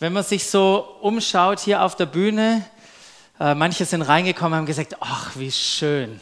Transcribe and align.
Wenn 0.00 0.12
man 0.12 0.24
sich 0.24 0.50
so 0.50 0.96
umschaut 1.02 1.60
hier 1.60 1.82
auf 1.84 1.94
der 1.94 2.06
Bühne, 2.06 2.64
äh, 3.38 3.54
manche 3.54 3.84
sind 3.84 4.02
reingekommen 4.02 4.54
und 4.54 4.58
haben 4.58 4.66
gesagt, 4.66 4.96
ach, 4.98 5.36
wie 5.36 5.52
schön, 5.52 6.20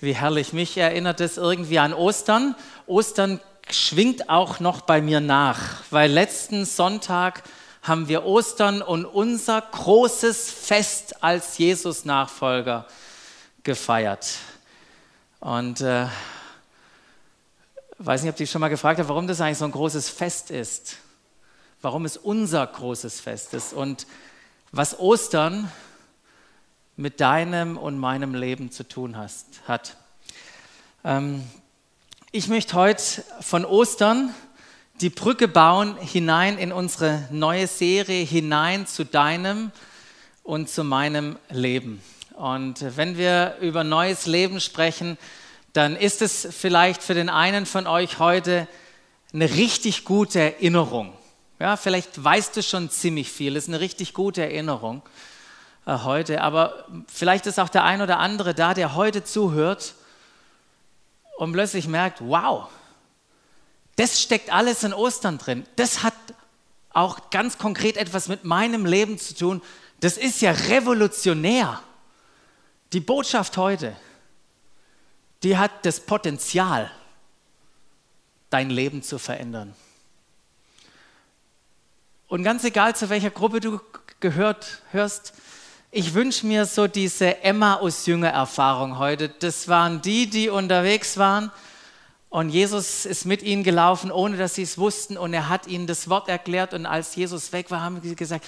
wie 0.00 0.16
herrlich. 0.16 0.52
Mich 0.52 0.76
erinnert 0.76 1.20
es 1.20 1.36
irgendwie 1.36 1.78
an 1.78 1.94
Ostern. 1.94 2.56
Ostern 2.88 3.38
schwingt 3.70 4.28
auch 4.28 4.58
noch 4.58 4.80
bei 4.80 5.00
mir 5.00 5.20
nach, 5.20 5.84
weil 5.90 6.10
letzten 6.10 6.64
Sonntag 6.64 7.44
haben 7.82 8.08
wir 8.08 8.24
Ostern 8.24 8.82
und 8.82 9.04
unser 9.04 9.60
großes 9.60 10.50
Fest 10.50 11.22
als 11.22 11.56
Jesus-Nachfolger 11.58 12.84
gefeiert. 13.62 14.38
Und 15.38 15.82
äh, 15.82 16.06
weiß 17.98 18.24
nicht, 18.24 18.32
ob 18.32 18.40
ich 18.40 18.50
schon 18.50 18.60
mal 18.60 18.68
gefragt 18.68 18.98
habe, 18.98 19.08
warum 19.08 19.28
das 19.28 19.40
eigentlich 19.40 19.58
so 19.58 19.66
ein 19.66 19.70
großes 19.70 20.08
Fest 20.08 20.50
ist 20.50 20.96
warum 21.84 22.06
es 22.06 22.16
unser 22.16 22.66
großes 22.66 23.20
Fest 23.20 23.52
ist 23.52 23.74
und 23.74 24.06
was 24.72 24.98
Ostern 24.98 25.70
mit 26.96 27.20
deinem 27.20 27.76
und 27.76 27.98
meinem 27.98 28.34
Leben 28.34 28.72
zu 28.72 28.88
tun 28.88 29.18
hast, 29.18 29.46
hat. 29.68 29.98
Ähm, 31.04 31.44
ich 32.32 32.48
möchte 32.48 32.74
heute 32.74 33.02
von 33.40 33.66
Ostern 33.66 34.34
die 35.02 35.10
Brücke 35.10 35.46
bauen 35.46 35.98
hinein 35.98 36.56
in 36.56 36.72
unsere 36.72 37.28
neue 37.30 37.66
Serie, 37.66 38.24
hinein 38.24 38.86
zu 38.86 39.04
deinem 39.04 39.70
und 40.42 40.70
zu 40.70 40.84
meinem 40.84 41.36
Leben. 41.50 42.00
Und 42.32 42.96
wenn 42.96 43.18
wir 43.18 43.58
über 43.60 43.84
neues 43.84 44.24
Leben 44.24 44.60
sprechen, 44.60 45.18
dann 45.74 45.96
ist 45.96 46.22
es 46.22 46.48
vielleicht 46.50 47.02
für 47.02 47.14
den 47.14 47.28
einen 47.28 47.66
von 47.66 47.86
euch 47.86 48.18
heute 48.18 48.68
eine 49.34 49.50
richtig 49.50 50.04
gute 50.04 50.40
Erinnerung. 50.40 51.12
Ja, 51.60 51.76
vielleicht 51.76 52.22
weißt 52.22 52.56
du 52.56 52.62
schon 52.62 52.90
ziemlich 52.90 53.30
viel, 53.30 53.54
das 53.54 53.64
ist 53.64 53.68
eine 53.68 53.80
richtig 53.80 54.12
gute 54.12 54.42
Erinnerung 54.42 55.02
äh, 55.86 55.98
heute, 55.98 56.40
aber 56.40 56.86
vielleicht 57.06 57.46
ist 57.46 57.60
auch 57.60 57.68
der 57.68 57.84
ein 57.84 58.02
oder 58.02 58.18
andere 58.18 58.54
da, 58.54 58.74
der 58.74 58.96
heute 58.96 59.22
zuhört 59.22 59.94
und 61.36 61.52
plötzlich 61.52 61.86
merkt, 61.86 62.20
wow, 62.20 62.68
das 63.96 64.20
steckt 64.20 64.52
alles 64.52 64.82
in 64.82 64.92
Ostern 64.92 65.38
drin. 65.38 65.64
Das 65.76 66.02
hat 66.02 66.14
auch 66.90 67.30
ganz 67.30 67.58
konkret 67.58 67.96
etwas 67.96 68.26
mit 68.28 68.44
meinem 68.44 68.86
Leben 68.86 69.18
zu 69.18 69.34
tun. 69.34 69.62
Das 70.00 70.16
ist 70.16 70.40
ja 70.40 70.50
revolutionär. 70.50 71.80
Die 72.92 73.00
Botschaft 73.00 73.56
heute, 73.56 73.96
die 75.44 75.56
hat 75.56 75.86
das 75.86 76.00
Potenzial, 76.00 76.90
dein 78.50 78.70
Leben 78.70 79.02
zu 79.02 79.18
verändern. 79.18 79.74
Und 82.34 82.42
ganz 82.42 82.64
egal, 82.64 82.96
zu 82.96 83.10
welcher 83.10 83.30
Gruppe 83.30 83.60
du 83.60 83.78
gehört 84.18 84.82
hörst, 84.90 85.34
ich 85.92 86.14
wünsche 86.14 86.44
mir 86.48 86.66
so 86.66 86.88
diese 86.88 87.44
Emmaus-Jünger-Erfahrung 87.44 88.98
heute. 88.98 89.28
Das 89.28 89.68
waren 89.68 90.02
die, 90.02 90.28
die 90.28 90.48
unterwegs 90.48 91.16
waren 91.16 91.52
und 92.30 92.48
Jesus 92.48 93.06
ist 93.06 93.24
mit 93.24 93.44
ihnen 93.44 93.62
gelaufen, 93.62 94.10
ohne 94.10 94.36
dass 94.36 94.56
sie 94.56 94.64
es 94.64 94.78
wussten 94.78 95.16
und 95.16 95.32
er 95.32 95.48
hat 95.48 95.68
ihnen 95.68 95.86
das 95.86 96.10
Wort 96.10 96.28
erklärt 96.28 96.74
und 96.74 96.86
als 96.86 97.14
Jesus 97.14 97.52
weg 97.52 97.70
war, 97.70 97.82
haben 97.82 98.00
sie 98.02 98.16
gesagt, 98.16 98.44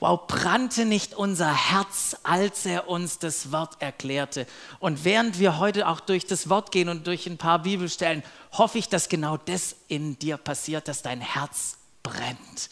wow, 0.00 0.18
brannte 0.26 0.86
nicht 0.86 1.12
unser 1.12 1.52
Herz, 1.52 2.16
als 2.22 2.64
er 2.64 2.88
uns 2.88 3.18
das 3.18 3.52
Wort 3.52 3.82
erklärte. 3.82 4.46
Und 4.78 5.04
während 5.04 5.38
wir 5.38 5.58
heute 5.58 5.88
auch 5.88 6.00
durch 6.00 6.24
das 6.24 6.48
Wort 6.48 6.72
gehen 6.72 6.88
und 6.88 7.06
durch 7.06 7.26
ein 7.26 7.36
paar 7.36 7.58
Bibelstellen, 7.58 8.22
hoffe 8.52 8.78
ich, 8.78 8.88
dass 8.88 9.10
genau 9.10 9.36
das 9.36 9.76
in 9.88 10.18
dir 10.18 10.38
passiert, 10.38 10.88
dass 10.88 11.02
dein 11.02 11.20
Herz 11.20 11.76
brennt 12.02 12.70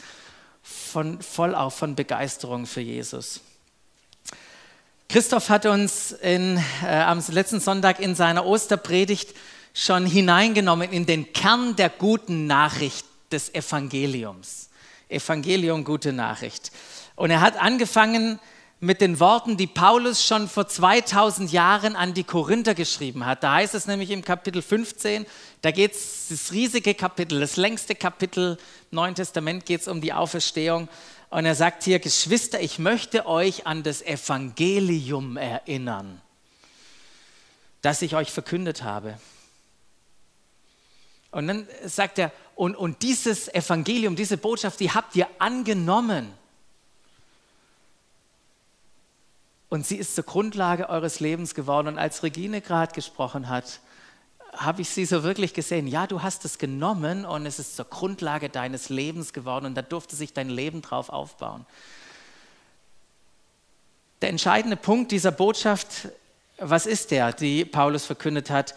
von, 0.64 1.20
voll 1.20 1.54
auch 1.54 1.72
von 1.72 1.94
Begeisterung 1.94 2.66
für 2.66 2.80
Jesus. 2.80 3.40
Christoph 5.08 5.50
hat 5.50 5.66
uns 5.66 6.12
in, 6.12 6.60
äh, 6.82 6.88
am 6.88 7.22
letzten 7.28 7.60
Sonntag 7.60 8.00
in 8.00 8.14
seiner 8.14 8.46
Osterpredigt 8.46 9.34
schon 9.74 10.06
hineingenommen 10.06 10.90
in 10.90 11.04
den 11.04 11.32
Kern 11.32 11.76
der 11.76 11.90
guten 11.90 12.46
Nachricht 12.46 13.04
des 13.30 13.54
Evangeliums. 13.54 14.70
Evangelium, 15.08 15.84
gute 15.84 16.12
Nachricht. 16.12 16.72
Und 17.14 17.30
er 17.30 17.42
hat 17.42 17.60
angefangen 17.60 18.40
mit 18.80 19.00
den 19.00 19.20
Worten, 19.20 19.56
die 19.56 19.66
Paulus 19.66 20.24
schon 20.24 20.48
vor 20.48 20.66
2000 20.66 21.52
Jahren 21.52 21.96
an 21.96 22.14
die 22.14 22.24
Korinther 22.24 22.74
geschrieben 22.74 23.24
hat. 23.24 23.42
Da 23.42 23.54
heißt 23.54 23.74
es 23.74 23.86
nämlich 23.86 24.10
im 24.10 24.24
Kapitel 24.24 24.62
15, 24.62 25.26
da 25.64 25.70
geht 25.70 25.92
es, 25.92 26.26
das 26.28 26.52
riesige 26.52 26.94
Kapitel, 26.94 27.40
das 27.40 27.56
längste 27.56 27.94
Kapitel 27.94 28.58
im 28.90 28.96
Neuen 28.96 29.14
Testament 29.14 29.64
geht 29.64 29.80
es 29.80 29.88
um 29.88 30.02
die 30.02 30.12
Auferstehung. 30.12 30.90
Und 31.30 31.46
er 31.46 31.54
sagt 31.54 31.84
hier, 31.84 32.00
Geschwister, 32.00 32.60
ich 32.60 32.78
möchte 32.78 33.24
euch 33.24 33.66
an 33.66 33.82
das 33.82 34.02
Evangelium 34.02 35.38
erinnern, 35.38 36.20
das 37.80 38.02
ich 38.02 38.14
euch 38.14 38.30
verkündet 38.30 38.82
habe. 38.82 39.18
Und 41.30 41.48
dann 41.48 41.66
sagt 41.86 42.18
er, 42.18 42.30
und, 42.54 42.76
und 42.76 43.02
dieses 43.02 43.48
Evangelium, 43.48 44.16
diese 44.16 44.36
Botschaft, 44.36 44.80
die 44.80 44.90
habt 44.90 45.16
ihr 45.16 45.28
angenommen 45.38 46.34
Und 49.74 49.84
sie 49.84 49.96
ist 49.96 50.14
zur 50.14 50.22
Grundlage 50.22 50.88
eures 50.88 51.18
Lebens 51.18 51.52
geworden. 51.52 51.88
Und 51.88 51.98
als 51.98 52.22
Regine 52.22 52.60
gerade 52.60 52.94
gesprochen 52.94 53.48
hat, 53.48 53.80
habe 54.56 54.82
ich 54.82 54.90
sie 54.90 55.04
so 55.04 55.22
wirklich 55.22 55.54
gesehen. 55.54 55.86
Ja, 55.86 56.06
du 56.06 56.22
hast 56.22 56.44
es 56.44 56.58
genommen 56.58 57.24
und 57.24 57.46
es 57.46 57.58
ist 57.58 57.76
zur 57.76 57.84
Grundlage 57.86 58.48
deines 58.48 58.88
Lebens 58.88 59.32
geworden 59.32 59.66
und 59.66 59.74
da 59.74 59.82
durfte 59.82 60.16
sich 60.16 60.32
dein 60.32 60.48
Leben 60.48 60.82
drauf 60.82 61.08
aufbauen. 61.08 61.66
Der 64.22 64.30
entscheidende 64.30 64.76
Punkt 64.76 65.12
dieser 65.12 65.32
Botschaft, 65.32 66.08
was 66.58 66.86
ist 66.86 67.10
der, 67.10 67.32
die 67.32 67.64
Paulus 67.64 68.06
verkündet 68.06 68.50
hat? 68.50 68.74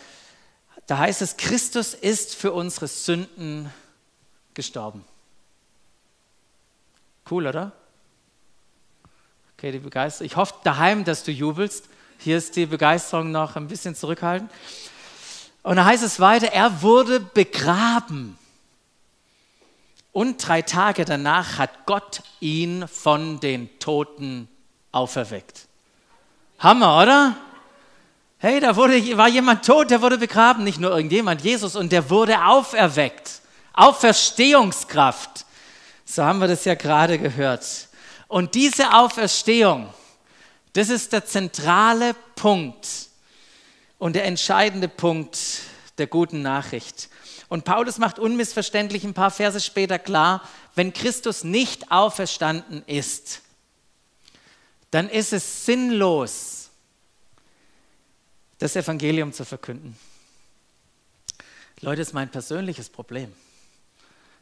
Da 0.87 0.97
heißt 0.97 1.21
es, 1.21 1.37
Christus 1.37 1.93
ist 1.93 2.35
für 2.35 2.51
unsere 2.51 2.87
Sünden 2.87 3.71
gestorben. 4.53 5.05
Cool, 7.29 7.47
oder? 7.47 7.71
Okay, 9.57 9.71
die 9.71 9.79
Begeisterung. 9.79 10.25
Ich 10.25 10.35
hoffe 10.35 10.55
daheim, 10.63 11.03
dass 11.03 11.23
du 11.23 11.31
jubelst. 11.31 11.89
Hier 12.19 12.37
ist 12.37 12.55
die 12.55 12.65
Begeisterung 12.65 13.31
noch 13.31 13.55
ein 13.55 13.67
bisschen 13.67 13.95
zurückhaltend. 13.95 14.51
Und 15.67 15.75
da 15.75 15.83
heißt 15.83 16.01
es 16.01 16.21
weiter, 16.21 16.53
er 16.53 16.81
wurde 16.81 17.19
begraben. 17.19 18.37
Und 20.13 20.47
drei 20.47 20.61
Tage 20.61 21.03
danach 21.03 21.57
hat 21.57 21.85
Gott 21.85 22.21
ihn 22.39 22.87
von 22.87 23.41
den 23.41 23.77
Toten 23.77 24.47
auferweckt. 24.93 25.67
Hammer, 26.59 27.01
oder? 27.01 27.35
Hey, 28.37 28.61
da 28.61 28.77
wurde, 28.77 29.17
war 29.17 29.27
jemand 29.27 29.65
tot, 29.65 29.91
der 29.91 30.01
wurde 30.01 30.17
begraben, 30.17 30.63
nicht 30.63 30.79
nur 30.79 30.91
irgendjemand, 30.91 31.41
Jesus, 31.41 31.75
und 31.75 31.91
der 31.91 32.09
wurde 32.09 32.45
auferweckt. 32.45 33.41
Auferstehungskraft. 33.73 35.45
So 36.05 36.23
haben 36.23 36.39
wir 36.39 36.47
das 36.47 36.63
ja 36.63 36.75
gerade 36.75 37.19
gehört. 37.19 37.89
Und 38.29 38.55
diese 38.55 38.93
Auferstehung, 38.93 39.89
das 40.71 40.87
ist 40.87 41.11
der 41.11 41.25
zentrale 41.25 42.15
Punkt 42.37 43.06
und 43.99 44.15
der 44.15 44.25
entscheidende 44.25 44.87
Punkt 44.87 45.37
der 45.97 46.07
guten 46.07 46.41
Nachricht. 46.41 47.09
Und 47.49 47.65
Paulus 47.65 47.97
macht 47.97 48.19
unmissverständlich 48.19 49.03
ein 49.03 49.13
paar 49.13 49.31
Verse 49.31 49.59
später 49.59 49.99
klar, 49.99 50.47
wenn 50.75 50.93
Christus 50.93 51.43
nicht 51.43 51.91
auferstanden 51.91 52.83
ist, 52.85 53.41
dann 54.91 55.09
ist 55.09 55.33
es 55.33 55.65
sinnlos, 55.65 56.69
das 58.59 58.75
Evangelium 58.75 59.33
zu 59.33 59.45
verkünden. 59.45 59.97
Leute, 61.81 62.01
das 62.01 62.09
ist 62.09 62.13
mein 62.13 62.29
persönliches 62.29 62.89
Problem. 62.89 63.33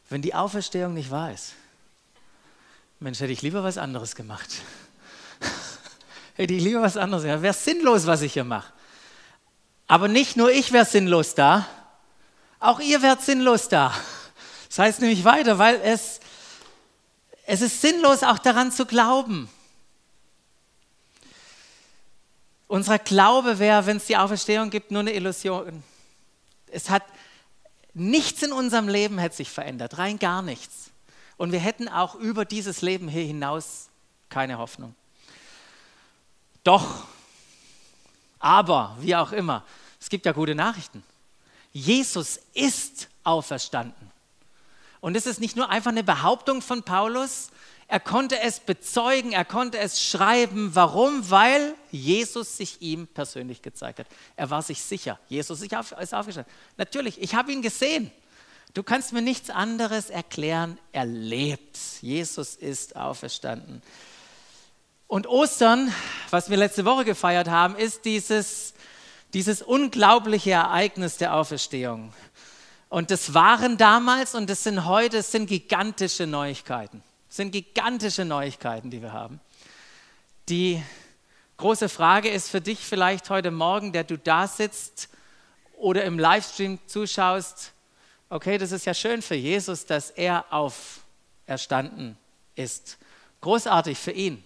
Wenn 0.10 0.22
die 0.22 0.34
Auferstehung 0.34 0.94
nicht 0.94 1.12
wahr 1.12 1.34
ist, 1.34 1.54
Mensch, 3.00 3.20
hätte 3.20 3.34
ich 3.34 3.42
lieber 3.42 3.64
was 3.64 3.78
anderes 3.78 4.16
gemacht. 4.16 4.50
hätte 6.36 6.54
ich 6.54 6.64
lieber 6.64 6.82
was 6.82 6.96
anderes 6.96 7.24
gemacht. 7.24 7.42
Wäre 7.42 7.54
sinnlos, 7.54 8.06
was 8.06 8.22
ich 8.22 8.34
hier 8.34 8.46
mache. 8.46 8.72
Aber 9.88 10.08
nicht 10.08 10.36
nur 10.36 10.52
ich 10.52 10.72
wäre 10.72 10.86
sinnlos 10.86 11.36
da, 11.36 11.68
auch 12.60 12.80
ihr 12.80 13.02
wärt 13.02 13.22
sinnlos 13.22 13.70
da. 13.70 13.94
Das 14.68 14.80
heißt 14.80 15.02
nämlich 15.02 15.24
weiter, 15.24 15.60
weil 15.60 15.80
es, 15.84 16.20
es 17.46 17.62
ist 17.62 17.82
sinnlos, 17.82 18.24
auch 18.24 18.40
daran 18.40 18.72
zu 18.72 18.86
glauben. 18.86 19.50
Unser 22.68 22.98
Glaube 22.98 23.60
wäre, 23.60 23.86
wenn 23.86 23.98
es 23.98 24.06
die 24.06 24.18
Auferstehung 24.18 24.72
gibt, 24.72 24.90
nur 24.92 25.02
eine 25.02 25.14
Illusion. 25.14 25.84
Es 26.72 26.90
hat 26.90 27.04
nichts 27.94 28.42
in 28.42 28.52
unserem 28.52 28.88
Leben 28.88 29.20
hätte 29.20 29.36
sich 29.36 29.50
verändert, 29.50 29.98
rein 29.98 30.18
gar 30.18 30.42
nichts. 30.42 30.92
Und 31.38 31.52
wir 31.52 31.60
hätten 31.60 31.88
auch 31.88 32.16
über 32.16 32.44
dieses 32.44 32.82
Leben 32.82 33.08
hier 33.08 33.24
hinaus 33.24 33.90
keine 34.30 34.58
Hoffnung. 34.58 34.96
Doch, 36.64 37.06
aber, 38.46 38.96
wie 39.00 39.16
auch 39.16 39.32
immer, 39.32 39.64
es 40.00 40.08
gibt 40.08 40.28
ja 40.28 40.32
gute 40.32 40.54
Nachrichten. 40.54 41.04
Jesus 41.74 42.40
ist 42.54 43.10
auferstanden. 43.24 44.12
Und 45.02 45.18
es 45.18 45.26
ist 45.26 45.42
nicht 45.42 45.56
nur 45.56 45.70
einfach 45.70 45.90
eine 45.90 46.04
Behauptung 46.04 46.62
von 46.62 46.84
Paulus, 46.84 47.50
Er 47.88 48.00
konnte 48.00 48.40
es 48.40 48.60
bezeugen, 48.60 49.32
er 49.32 49.46
konnte 49.46 49.78
es 49.78 50.02
schreiben. 50.02 50.74
Warum? 50.74 51.30
Weil 51.30 51.76
Jesus 51.92 52.58
sich 52.58 52.82
ihm 52.82 53.08
persönlich 53.08 53.62
gezeigt 53.62 54.00
hat. 54.00 54.08
Er 54.36 54.50
war 54.50 54.64
sich 54.64 54.82
sicher. 54.82 55.20
Jesus 55.30 55.62
ist 55.62 55.74
aufgestanden. 56.14 56.52
Natürlich, 56.78 57.22
ich 57.22 57.36
habe 57.36 57.52
ihn 57.52 57.62
gesehen. 57.62 58.12
Du 58.74 58.82
kannst 58.82 59.14
mir 59.14 59.22
nichts 59.22 59.52
anderes 59.52 60.10
erklären. 60.10 60.80
Er 60.94 61.06
lebt. 61.06 61.78
Jesus 62.02 62.56
ist 62.56 62.96
auferstanden. 62.96 63.84
Und 65.08 65.28
Ostern, 65.28 65.94
was 66.32 66.50
wir 66.50 66.58
letzte 66.58 66.84
Woche 66.84 67.06
gefeiert 67.06 67.48
haben, 67.48 67.76
ist 67.76 68.06
dieses, 68.06 68.74
dieses 69.34 69.62
unglaubliche 69.62 70.52
Ereignis 70.52 71.18
der 71.18 71.36
Auferstehung. 71.36 72.12
Und 72.90 73.12
das 73.12 73.34
waren 73.34 73.78
damals 73.78 74.34
und 74.34 74.50
das 74.50 74.64
sind 74.64 74.86
heute, 74.86 75.18
das 75.18 75.32
sind 75.32 75.48
gigantische 75.48 76.26
Neuigkeiten. 76.26 77.04
Das 77.28 77.38
sind 77.38 77.52
gigantische 77.52 78.26
Neuigkeiten, 78.26 78.90
die 78.90 79.02
wir 79.02 79.14
haben. 79.14 79.40
Die 80.50 80.82
große 81.58 81.90
Frage 81.90 82.30
ist 82.30 82.50
für 82.50 82.62
dich 82.62 82.80
vielleicht 82.80 83.30
heute 83.30 83.52
Morgen, 83.52 83.92
der 83.92 84.06
du 84.06 84.18
da 84.18 84.48
sitzt 84.48 85.10
oder 85.78 86.04
im 86.04 86.18
Livestream 86.18 86.80
zuschaust, 86.88 87.74
okay, 88.30 88.58
das 88.58 88.72
ist 88.72 88.86
ja 88.86 88.94
schön 88.94 89.22
für 89.22 89.36
Jesus, 89.36 89.86
dass 89.86 90.10
er 90.10 90.46
auferstanden 90.52 92.18
ist. 92.56 92.98
Großartig 93.42 93.98
für 93.98 94.12
ihn. 94.12 94.44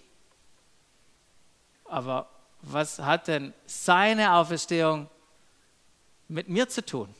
Aber 1.89 2.29
was 2.61 2.99
hat 2.99 3.27
denn 3.27 3.53
seine 3.65 4.33
Auferstehung 4.33 5.09
mit 6.27 6.47
mir 6.47 6.69
zu 6.69 6.85
tun? 6.85 7.13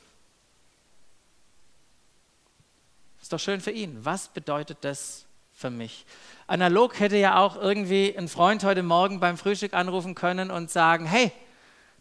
Ist 3.21 3.33
doch 3.33 3.39
schön 3.39 3.62
für 3.62 3.71
ihn. 3.71 4.04
Was 4.06 4.27
bedeutet 4.27 4.80
das 4.81 5.25
für 5.54 5.69
mich? 5.69 6.06
Analog 6.48 7.00
hätte 7.00 7.18
ja 7.18 7.38
auch 7.38 7.56
irgendwie 7.56 8.16
ein 8.18 8.27
Freund 8.27 8.63
heute 8.63 8.83
Morgen 8.83 9.19
beim 9.19 9.38
Frühstück 9.38 9.74
anrufen 9.74 10.16
können 10.16 10.51
und 10.51 10.71
sagen, 10.71 11.06
hey, 11.06 11.31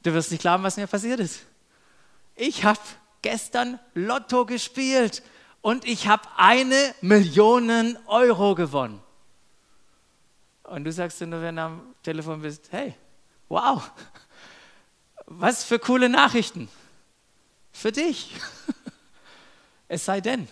du 0.03 0.13
wirst 0.15 0.31
nicht 0.31 0.41
glauben, 0.41 0.63
was 0.63 0.77
mir 0.77 0.87
passiert 0.87 1.21
ist. 1.21 1.41
Ich 2.35 2.65
habe 2.65 2.81
gestern 3.23 3.79
Lotto 3.95 4.47
gespielt 4.47 5.23
und 5.61 5.87
ich 5.87 6.07
habe 6.07 6.23
eine 6.37 6.95
Million 7.01 7.99
Euro 8.07 8.55
gewonnen. 8.55 9.03
Und 10.71 10.85
du 10.85 10.93
sagst 10.93 11.21
nur, 11.23 11.41
wenn 11.41 11.57
du 11.57 11.63
am 11.63 11.95
Telefon 12.03 12.43
bist, 12.43 12.69
hey, 12.71 12.95
wow, 13.49 13.91
was 15.25 15.65
für 15.65 15.79
coole 15.79 16.09
Nachrichten 16.09 16.69
für 17.73 17.93
dich. 17.93 18.35
Es 19.89 20.05
sei 20.05 20.21
denn, 20.21 20.47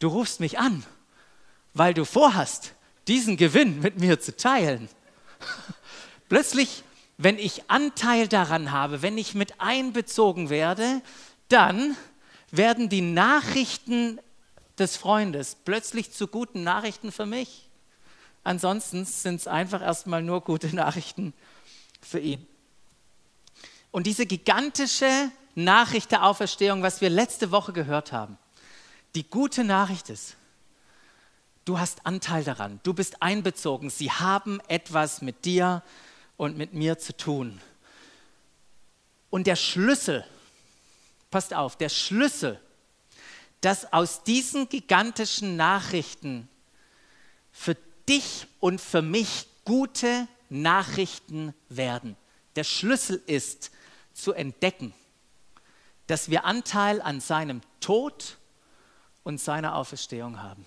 du 0.00 0.08
rufst 0.08 0.40
mich 0.40 0.58
an, 0.58 0.82
weil 1.74 1.94
du 1.94 2.04
vorhast, 2.04 2.74
diesen 3.06 3.36
Gewinn 3.36 3.80
mit 3.80 4.00
mir 4.00 4.18
zu 4.18 4.36
teilen. 4.36 4.88
Plötzlich, 6.28 6.82
wenn 7.16 7.38
ich 7.38 7.70
Anteil 7.70 8.26
daran 8.26 8.72
habe, 8.72 9.02
wenn 9.02 9.16
ich 9.16 9.34
mit 9.34 9.60
einbezogen 9.60 10.50
werde, 10.50 11.00
dann 11.48 11.96
werden 12.50 12.88
die 12.88 13.02
Nachrichten 13.02 14.18
des 14.78 14.96
Freundes 14.96 15.56
plötzlich 15.64 16.10
zu 16.10 16.26
guten 16.26 16.64
Nachrichten 16.64 17.12
für 17.12 17.26
mich. 17.26 17.67
Ansonsten 18.48 19.04
sind 19.04 19.40
es 19.40 19.46
einfach 19.46 19.82
erstmal 19.82 20.22
nur 20.22 20.40
gute 20.40 20.68
Nachrichten 20.74 21.34
für 22.00 22.18
ihn. 22.18 22.46
Und 23.90 24.06
diese 24.06 24.24
gigantische 24.24 25.30
Nachricht 25.54 26.12
der 26.12 26.24
Auferstehung, 26.24 26.82
was 26.82 27.02
wir 27.02 27.10
letzte 27.10 27.50
Woche 27.50 27.74
gehört 27.74 28.10
haben, 28.10 28.38
die 29.14 29.28
gute 29.28 29.64
Nachricht 29.64 30.08
ist, 30.08 30.36
du 31.66 31.78
hast 31.78 32.06
Anteil 32.06 32.42
daran, 32.42 32.80
du 32.84 32.94
bist 32.94 33.20
einbezogen, 33.20 33.90
sie 33.90 34.10
haben 34.10 34.62
etwas 34.68 35.20
mit 35.20 35.44
dir 35.44 35.82
und 36.38 36.56
mit 36.56 36.72
mir 36.72 36.98
zu 36.98 37.14
tun. 37.14 37.60
Und 39.28 39.46
der 39.46 39.56
Schlüssel, 39.56 40.24
passt 41.30 41.52
auf, 41.52 41.76
der 41.76 41.90
Schlüssel, 41.90 42.58
dass 43.60 43.92
aus 43.92 44.22
diesen 44.24 44.70
gigantischen 44.70 45.56
Nachrichten 45.56 46.48
für 47.52 47.76
dich 48.08 48.46
und 48.60 48.80
für 48.80 49.02
mich 49.02 49.46
gute 49.64 50.26
Nachrichten 50.48 51.54
werden. 51.68 52.16
Der 52.56 52.64
Schlüssel 52.64 53.22
ist 53.26 53.70
zu 54.14 54.32
entdecken, 54.32 54.94
dass 56.06 56.30
wir 56.30 56.44
Anteil 56.44 57.02
an 57.02 57.20
seinem 57.20 57.60
Tod 57.80 58.38
und 59.24 59.40
seiner 59.40 59.74
Auferstehung 59.74 60.42
haben. 60.42 60.64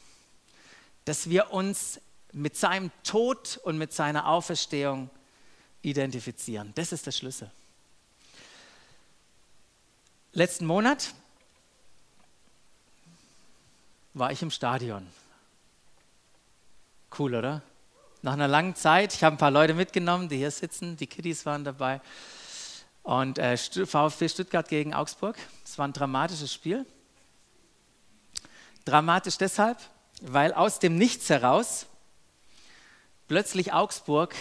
Dass 1.06 1.30
wir 1.30 1.52
uns 1.52 2.00
mit 2.32 2.56
seinem 2.56 2.92
Tod 3.04 3.60
und 3.64 3.78
mit 3.78 3.92
seiner 3.92 4.28
Auferstehung 4.28 5.10
identifizieren. 5.82 6.72
Das 6.76 6.92
ist 6.92 7.08
der 7.08 7.12
Schlüssel. 7.12 7.52
Letzten 10.34 10.66
Monat 10.66 11.14
war 14.14 14.32
ich 14.32 14.42
im 14.42 14.52
Stadion. 14.52 15.08
Cool, 17.18 17.36
oder? 17.36 17.62
Nach 18.22 18.34
einer 18.34 18.48
langen 18.48 18.76
Zeit, 18.76 19.14
ich 19.14 19.24
habe 19.24 19.36
ein 19.36 19.38
paar 19.38 19.52
Leute 19.52 19.74
mitgenommen, 19.74 20.30
die 20.30 20.38
hier 20.38 20.52
sitzen, 20.52 20.96
die 20.96 21.08
Kiddies 21.08 21.46
waren 21.46 21.64
dabei. 21.64 22.00
Und 23.04 23.38
äh, 23.38 23.58
VfB 23.58 24.30
Stuttgart 24.30 24.68
gegen 24.70 24.94
Augsburg. 24.94 25.36
Es 25.66 25.78
war 25.78 25.88
ein 25.88 25.94
dramatisches 25.94 26.54
Spiel. 26.54 26.86
Dramatisch 28.86 29.38
deshalb, 29.38 29.78
weil 30.22 30.54
aus 30.54 30.80
dem 30.80 30.98
Nichts 30.98 31.30
heraus 31.30 31.88
plötzlich 33.28 33.74
Augsburg 33.74 34.36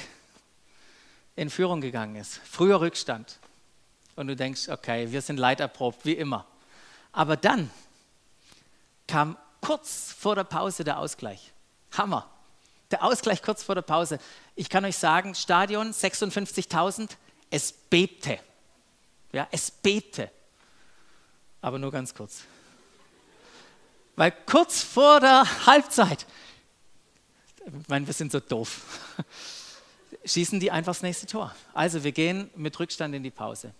in 1.36 1.50
Führung 1.50 1.80
gegangen 1.80 2.16
ist. 2.16 2.40
Früher 2.44 2.80
Rückstand. 2.80 3.38
Und 4.14 4.28
du 4.28 4.36
denkst, 4.36 4.68
okay, 4.68 5.10
wir 5.10 5.22
sind 5.22 5.38
leiterprobt, 5.38 6.04
wie 6.04 6.12
immer. 6.12 6.46
Aber 7.12 7.36
dann 7.36 7.70
kam 9.06 9.36
kurz 9.60 10.12
vor 10.12 10.34
der 10.34 10.44
Pause 10.44 10.84
der 10.84 10.98
Ausgleich. 10.98 11.52
Hammer. 11.96 12.28
Der 12.90 13.04
Ausgleich 13.04 13.42
kurz 13.42 13.62
vor 13.62 13.74
der 13.74 13.82
Pause. 13.82 14.18
Ich 14.56 14.68
kann 14.68 14.84
euch 14.84 14.96
sagen, 14.96 15.34
Stadion 15.34 15.92
56.000, 15.92 17.10
es 17.50 17.72
bebte. 17.72 18.38
Ja, 19.32 19.46
es 19.50 19.70
bebte. 19.70 20.30
Aber 21.60 21.78
nur 21.78 21.92
ganz 21.92 22.14
kurz. 22.14 22.42
Weil 24.16 24.32
kurz 24.44 24.82
vor 24.82 25.20
der 25.20 25.66
Halbzeit, 25.66 26.26
ich 27.64 27.88
meine, 27.88 28.06
wir 28.06 28.14
sind 28.14 28.32
so 28.32 28.40
doof, 28.40 28.80
schießen 30.24 30.58
die 30.58 30.70
einfach 30.70 30.90
das 30.92 31.02
nächste 31.02 31.26
Tor. 31.26 31.54
Also 31.72 32.02
wir 32.02 32.12
gehen 32.12 32.50
mit 32.56 32.78
Rückstand 32.78 33.14
in 33.14 33.22
die 33.22 33.30
Pause. 33.30 33.72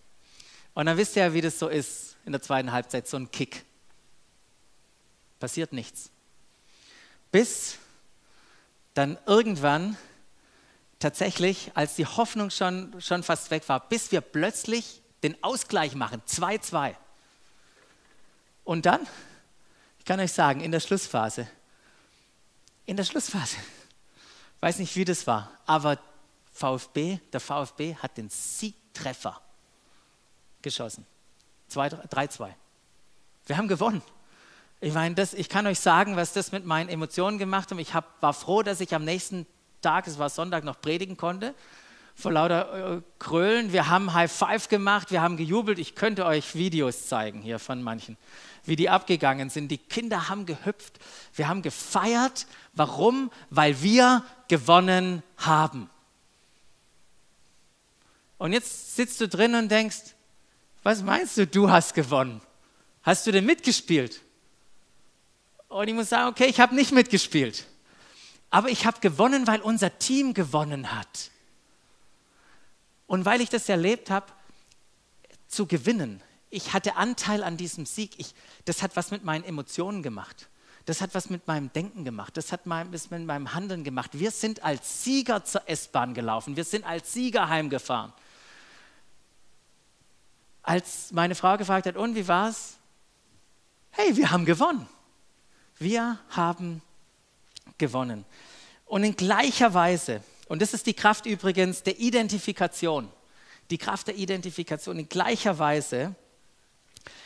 Und 0.74 0.86
dann 0.86 0.96
wisst 0.96 1.16
ihr 1.16 1.24
ja, 1.24 1.34
wie 1.34 1.40
das 1.40 1.58
so 1.58 1.68
ist 1.68 2.16
in 2.24 2.32
der 2.32 2.40
zweiten 2.40 2.70
Halbzeit, 2.70 3.08
so 3.08 3.16
ein 3.16 3.30
Kick. 3.30 3.64
Passiert 5.40 5.72
nichts. 5.72 6.10
Bis 7.32 7.76
dann 8.94 9.18
irgendwann 9.26 9.96
tatsächlich, 10.98 11.72
als 11.74 11.96
die 11.96 12.06
Hoffnung 12.06 12.50
schon, 12.50 13.00
schon 13.00 13.22
fast 13.22 13.50
weg 13.50 13.68
war, 13.68 13.88
bis 13.88 14.12
wir 14.12 14.20
plötzlich 14.20 15.02
den 15.22 15.42
Ausgleich 15.42 15.94
machen, 15.94 16.22
2-2. 16.26 16.94
Und 18.64 18.86
dann, 18.86 19.06
ich 19.98 20.04
kann 20.04 20.20
euch 20.20 20.32
sagen, 20.32 20.60
in 20.60 20.72
der 20.72 20.80
Schlussphase, 20.80 21.48
in 22.86 22.96
der 22.96 23.04
Schlussphase, 23.04 23.56
weiß 24.60 24.78
nicht, 24.78 24.94
wie 24.96 25.04
das 25.04 25.26
war, 25.26 25.50
aber 25.66 25.98
VfB, 26.52 27.18
der 27.32 27.40
VfB 27.40 27.96
hat 27.96 28.16
den 28.16 28.28
Siegtreffer 28.28 29.40
geschossen. 30.62 31.06
3-2. 31.70 32.52
Wir 33.46 33.56
haben 33.56 33.68
gewonnen. 33.68 34.02
Ich 34.82 34.94
meine, 34.94 35.14
das, 35.14 35.34
ich 35.34 35.50
kann 35.50 35.66
euch 35.66 35.78
sagen, 35.78 36.16
was 36.16 36.32
das 36.32 36.52
mit 36.52 36.64
meinen 36.64 36.88
Emotionen 36.88 37.36
gemacht 37.36 37.70
hat. 37.70 37.78
Ich 37.78 37.92
hab, 37.92 38.22
war 38.22 38.32
froh, 38.32 38.62
dass 38.62 38.80
ich 38.80 38.94
am 38.94 39.04
nächsten 39.04 39.46
Tag, 39.82 40.06
es 40.06 40.18
war 40.18 40.30
Sonntag, 40.30 40.64
noch 40.64 40.80
predigen 40.80 41.18
konnte. 41.18 41.54
Vor 42.14 42.32
lauter 42.32 42.96
äh, 42.96 43.02
Krölen. 43.18 43.74
Wir 43.74 43.88
haben 43.88 44.14
High 44.14 44.32
Five 44.32 44.68
gemacht, 44.68 45.10
wir 45.10 45.20
haben 45.20 45.36
gejubelt. 45.36 45.78
Ich 45.78 45.94
könnte 45.94 46.24
euch 46.24 46.54
Videos 46.54 47.08
zeigen 47.08 47.42
hier 47.42 47.58
von 47.58 47.82
manchen, 47.82 48.16
wie 48.64 48.74
die 48.74 48.88
abgegangen 48.88 49.50
sind. 49.50 49.68
Die 49.68 49.78
Kinder 49.78 50.30
haben 50.30 50.46
gehüpft. 50.46 50.98
Wir 51.34 51.48
haben 51.48 51.60
gefeiert. 51.60 52.46
Warum? 52.72 53.30
Weil 53.50 53.82
wir 53.82 54.24
gewonnen 54.48 55.22
haben. 55.36 55.90
Und 58.38 58.54
jetzt 58.54 58.96
sitzt 58.96 59.20
du 59.20 59.28
drin 59.28 59.54
und 59.54 59.68
denkst, 59.68 60.14
was 60.82 61.02
meinst 61.02 61.36
du, 61.36 61.46
du 61.46 61.70
hast 61.70 61.92
gewonnen? 61.92 62.40
Hast 63.02 63.26
du 63.26 63.32
denn 63.32 63.44
mitgespielt? 63.44 64.22
Und 65.70 65.86
ich 65.86 65.94
muss 65.94 66.08
sagen, 66.08 66.28
okay, 66.28 66.46
ich 66.46 66.58
habe 66.58 66.74
nicht 66.74 66.90
mitgespielt. 66.90 67.64
Aber 68.50 68.68
ich 68.68 68.86
habe 68.86 68.98
gewonnen, 69.00 69.46
weil 69.46 69.60
unser 69.60 69.98
Team 69.98 70.34
gewonnen 70.34 70.92
hat. 70.92 71.30
Und 73.06 73.24
weil 73.24 73.40
ich 73.40 73.50
das 73.50 73.68
erlebt 73.68 74.10
habe, 74.10 74.26
zu 75.46 75.66
gewinnen. 75.66 76.20
Ich 76.50 76.72
hatte 76.72 76.96
Anteil 76.96 77.44
an 77.44 77.56
diesem 77.56 77.86
Sieg. 77.86 78.18
Ich, 78.18 78.34
das 78.64 78.82
hat 78.82 78.96
was 78.96 79.12
mit 79.12 79.24
meinen 79.24 79.44
Emotionen 79.44 80.02
gemacht. 80.02 80.48
Das 80.86 81.00
hat 81.00 81.14
was 81.14 81.30
mit 81.30 81.46
meinem 81.46 81.72
Denken 81.72 82.04
gemacht. 82.04 82.36
Das 82.36 82.50
hat 82.50 82.62
was 82.64 83.10
mit 83.10 83.24
meinem 83.24 83.54
Handeln 83.54 83.84
gemacht. 83.84 84.10
Wir 84.14 84.32
sind 84.32 84.64
als 84.64 85.04
Sieger 85.04 85.44
zur 85.44 85.68
S-Bahn 85.68 86.14
gelaufen. 86.14 86.56
Wir 86.56 86.64
sind 86.64 86.84
als 86.84 87.12
Sieger 87.12 87.48
heimgefahren. 87.48 88.12
Als 90.64 91.12
meine 91.12 91.36
Frau 91.36 91.56
gefragt 91.56 91.86
hat, 91.86 91.96
und 91.96 92.16
wie 92.16 92.26
war's? 92.26 92.74
Hey, 93.92 94.16
wir 94.16 94.32
haben 94.32 94.44
gewonnen. 94.44 94.88
Wir 95.80 96.18
haben 96.28 96.82
gewonnen. 97.78 98.26
Und 98.84 99.02
in 99.02 99.16
gleicher 99.16 99.72
Weise, 99.72 100.22
und 100.46 100.60
das 100.60 100.74
ist 100.74 100.86
die 100.86 100.92
Kraft 100.92 101.24
übrigens 101.24 101.82
der 101.82 101.98
Identifikation, 101.98 103.10
die 103.70 103.78
Kraft 103.78 104.08
der 104.08 104.16
Identifikation, 104.16 104.98
in 104.98 105.08
gleicher 105.08 105.58
Weise 105.58 106.14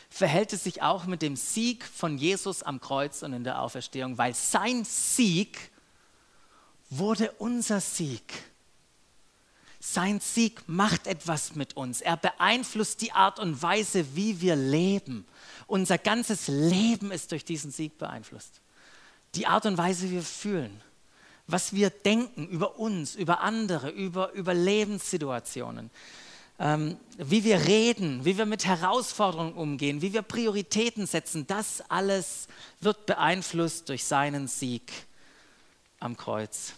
verhält 0.08 0.52
es 0.52 0.62
sich 0.62 0.82
auch 0.82 1.06
mit 1.06 1.20
dem 1.20 1.34
Sieg 1.34 1.84
von 1.84 2.16
Jesus 2.16 2.62
am 2.62 2.80
Kreuz 2.80 3.24
und 3.24 3.32
in 3.32 3.42
der 3.42 3.60
Auferstehung, 3.60 4.18
weil 4.18 4.34
sein 4.34 4.84
Sieg 4.84 5.58
wurde 6.90 7.32
unser 7.32 7.80
Sieg. 7.80 8.22
Sein 9.86 10.20
Sieg 10.20 10.62
macht 10.66 11.06
etwas 11.06 11.54
mit 11.54 11.76
uns. 11.76 12.00
Er 12.00 12.16
beeinflusst 12.16 13.02
die 13.02 13.12
Art 13.12 13.38
und 13.38 13.60
Weise, 13.62 14.16
wie 14.16 14.40
wir 14.40 14.56
leben. 14.56 15.26
Unser 15.66 15.98
ganzes 15.98 16.48
Leben 16.48 17.10
ist 17.10 17.32
durch 17.32 17.44
diesen 17.44 17.70
Sieg 17.70 17.98
beeinflusst. 17.98 18.60
Die 19.34 19.46
Art 19.46 19.66
und 19.66 19.76
Weise, 19.76 20.08
wie 20.08 20.14
wir 20.14 20.22
fühlen, 20.22 20.80
was 21.46 21.74
wir 21.74 21.90
denken 21.90 22.48
über 22.48 22.78
uns, 22.78 23.14
über 23.14 23.40
andere, 23.40 23.90
über, 23.90 24.32
über 24.32 24.54
Lebenssituationen 24.54 25.90
ähm, 26.58 26.96
wie 27.18 27.44
wir 27.44 27.66
reden, 27.66 28.24
wie 28.24 28.38
wir 28.38 28.46
mit 28.46 28.64
Herausforderungen 28.64 29.54
umgehen, 29.54 30.02
wie 30.02 30.12
wir 30.12 30.22
Prioritäten 30.22 31.06
setzen, 31.06 31.46
das 31.46 31.82
alles 31.88 32.48
wird 32.80 33.06
beeinflusst 33.06 33.88
durch 33.88 34.04
seinen 34.04 34.46
Sieg 34.46 34.92
am 35.98 36.16
Kreuz. 36.16 36.74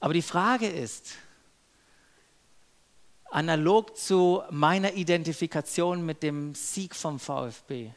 Aber 0.00 0.12
die 0.12 0.22
Frage 0.22 0.68
ist, 0.68 1.12
analog 3.32 3.96
zu 3.96 4.42
meiner 4.50 4.92
Identifikation 4.92 6.04
mit 6.04 6.22
dem 6.22 6.54
Sieg 6.54 6.94
vom 6.94 7.18
VfB, 7.18 7.92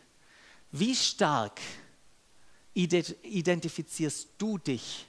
wie 0.72 0.96
stark 0.96 1.60
identifizierst 2.74 4.30
du 4.38 4.58
dich 4.58 5.06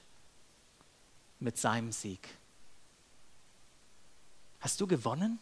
mit 1.39 1.57
seinem 1.57 1.91
Sieg? 1.91 2.27
Hast 4.59 4.81
du 4.81 4.87
gewonnen? 4.87 5.39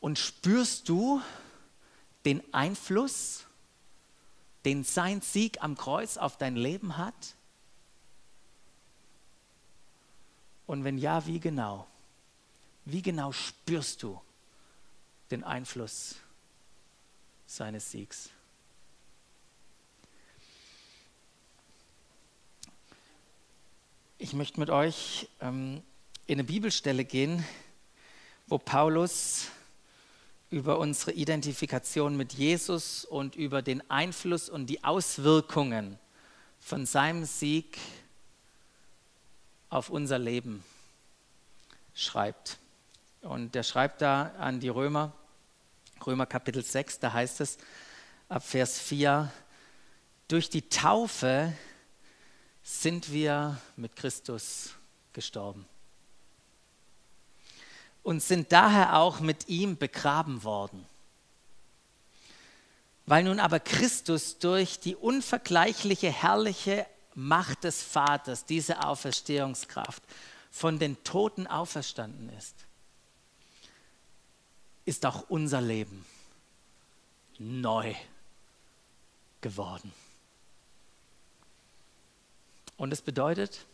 Und 0.00 0.18
spürst 0.18 0.88
du 0.88 1.20
den 2.24 2.42
Einfluss, 2.54 3.44
den 4.64 4.82
sein 4.82 5.20
Sieg 5.20 5.62
am 5.62 5.76
Kreuz 5.76 6.16
auf 6.16 6.36
dein 6.36 6.56
Leben 6.56 6.96
hat? 6.96 7.34
Und 10.70 10.84
wenn 10.84 10.98
ja, 10.98 11.26
wie 11.26 11.40
genau? 11.40 11.84
Wie 12.84 13.02
genau 13.02 13.32
spürst 13.32 14.04
du 14.04 14.20
den 15.32 15.42
Einfluss 15.42 16.14
seines 17.44 17.90
Siegs? 17.90 18.30
Ich 24.18 24.32
möchte 24.32 24.60
mit 24.60 24.70
euch 24.70 25.28
ähm, 25.40 25.82
in 26.28 26.34
eine 26.34 26.44
Bibelstelle 26.44 27.04
gehen, 27.04 27.44
wo 28.46 28.56
Paulus 28.56 29.48
über 30.50 30.78
unsere 30.78 31.10
Identifikation 31.10 32.16
mit 32.16 32.34
Jesus 32.34 33.04
und 33.04 33.34
über 33.34 33.60
den 33.60 33.90
Einfluss 33.90 34.48
und 34.48 34.66
die 34.66 34.84
Auswirkungen 34.84 35.98
von 36.60 36.86
seinem 36.86 37.24
Sieg 37.24 37.76
auf 39.70 39.88
unser 39.88 40.18
Leben 40.18 40.62
schreibt. 41.94 42.58
Und 43.22 43.54
er 43.54 43.62
schreibt 43.62 44.02
da 44.02 44.32
an 44.38 44.60
die 44.60 44.68
Römer, 44.68 45.12
Römer 46.04 46.26
Kapitel 46.26 46.64
6, 46.64 46.98
da 46.98 47.12
heißt 47.12 47.40
es 47.40 47.58
ab 48.28 48.44
Vers 48.44 48.78
4, 48.78 49.30
durch 50.28 50.50
die 50.50 50.68
Taufe 50.68 51.52
sind 52.62 53.12
wir 53.12 53.58
mit 53.76 53.96
Christus 53.96 54.74
gestorben 55.12 55.66
und 58.02 58.22
sind 58.22 58.52
daher 58.52 58.96
auch 58.96 59.20
mit 59.20 59.48
ihm 59.48 59.76
begraben 59.76 60.42
worden. 60.42 60.86
Weil 63.06 63.24
nun 63.24 63.40
aber 63.40 63.60
Christus 63.60 64.38
durch 64.38 64.78
die 64.78 64.94
unvergleichliche, 64.94 66.10
herrliche 66.10 66.86
Macht 67.14 67.64
des 67.64 67.82
Vaters, 67.82 68.44
diese 68.44 68.84
Auferstehungskraft, 68.84 70.02
von 70.50 70.78
den 70.78 71.02
Toten 71.04 71.46
auferstanden 71.46 72.28
ist, 72.30 72.54
ist 74.84 75.06
auch 75.06 75.28
unser 75.28 75.60
Leben 75.60 76.04
neu 77.38 77.94
geworden. 79.40 79.92
Und 82.76 82.92
es 82.92 83.00
bedeutet, 83.02 83.66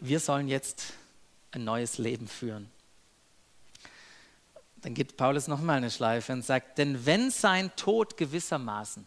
wir 0.00 0.20
sollen 0.20 0.48
jetzt 0.48 0.94
ein 1.50 1.64
neues 1.64 1.98
Leben 1.98 2.28
führen. 2.28 2.70
Dann 4.76 4.94
geht 4.94 5.16
Paulus 5.16 5.46
nochmal 5.46 5.76
eine 5.76 5.90
Schleife 5.90 6.32
und 6.32 6.44
sagt, 6.44 6.78
denn 6.78 7.06
wenn 7.06 7.30
sein 7.30 7.74
Tod 7.76 8.16
gewissermaßen 8.16 9.06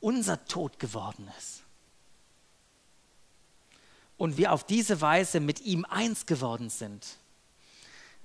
unser 0.00 0.44
Tod 0.46 0.78
geworden 0.78 1.30
ist 1.38 1.62
und 4.16 4.36
wir 4.36 4.52
auf 4.52 4.64
diese 4.64 5.00
Weise 5.00 5.40
mit 5.40 5.60
ihm 5.60 5.84
eins 5.86 6.26
geworden 6.26 6.68
sind, 6.68 7.16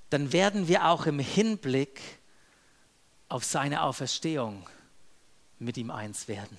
dann 0.09 0.33
werden 0.33 0.67
wir 0.67 0.87
auch 0.87 1.05
im 1.05 1.19
Hinblick 1.19 2.01
auf 3.29 3.43
seine 3.43 3.81
Auferstehung 3.81 4.69
mit 5.57 5.77
ihm 5.77 5.91
eins 5.91 6.27
werden. 6.27 6.57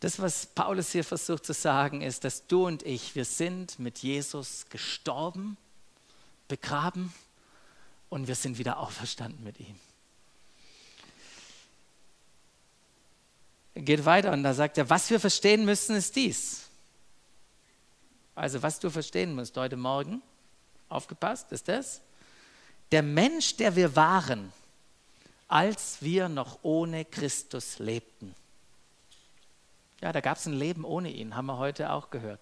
Das, 0.00 0.18
was 0.18 0.46
Paulus 0.46 0.90
hier 0.90 1.04
versucht 1.04 1.44
zu 1.44 1.52
sagen, 1.52 2.00
ist, 2.00 2.24
dass 2.24 2.46
du 2.46 2.66
und 2.66 2.82
ich, 2.82 3.14
wir 3.14 3.24
sind 3.24 3.78
mit 3.78 3.98
Jesus 3.98 4.66
gestorben, 4.68 5.56
begraben 6.48 7.14
und 8.08 8.26
wir 8.26 8.34
sind 8.34 8.58
wieder 8.58 8.78
auferstanden 8.78 9.44
mit 9.44 9.60
ihm. 9.60 9.78
Geht 13.74 14.04
weiter 14.04 14.32
und 14.32 14.42
da 14.42 14.54
sagt 14.54 14.78
er, 14.78 14.88
was 14.90 15.10
wir 15.10 15.20
verstehen 15.20 15.64
müssen, 15.64 15.96
ist 15.96 16.16
dies. 16.16 16.68
Also 18.34 18.62
was 18.62 18.80
du 18.80 18.90
verstehen 18.90 19.34
musst 19.34 19.56
heute 19.56 19.76
Morgen, 19.76 20.22
aufgepasst, 20.88 21.52
ist 21.52 21.68
das, 21.68 22.00
der 22.90 23.02
Mensch, 23.02 23.56
der 23.56 23.76
wir 23.76 23.96
waren, 23.96 24.52
als 25.48 25.98
wir 26.00 26.28
noch 26.28 26.58
ohne 26.62 27.04
Christus 27.04 27.78
lebten 27.78 28.34
ja, 30.02 30.12
da 30.12 30.20
gab 30.20 30.36
es 30.36 30.46
ein 30.46 30.52
Leben 30.52 30.84
ohne 30.84 31.10
ihn, 31.10 31.36
haben 31.36 31.46
wir 31.46 31.58
heute 31.58 31.92
auch 31.92 32.10
gehört. 32.10 32.40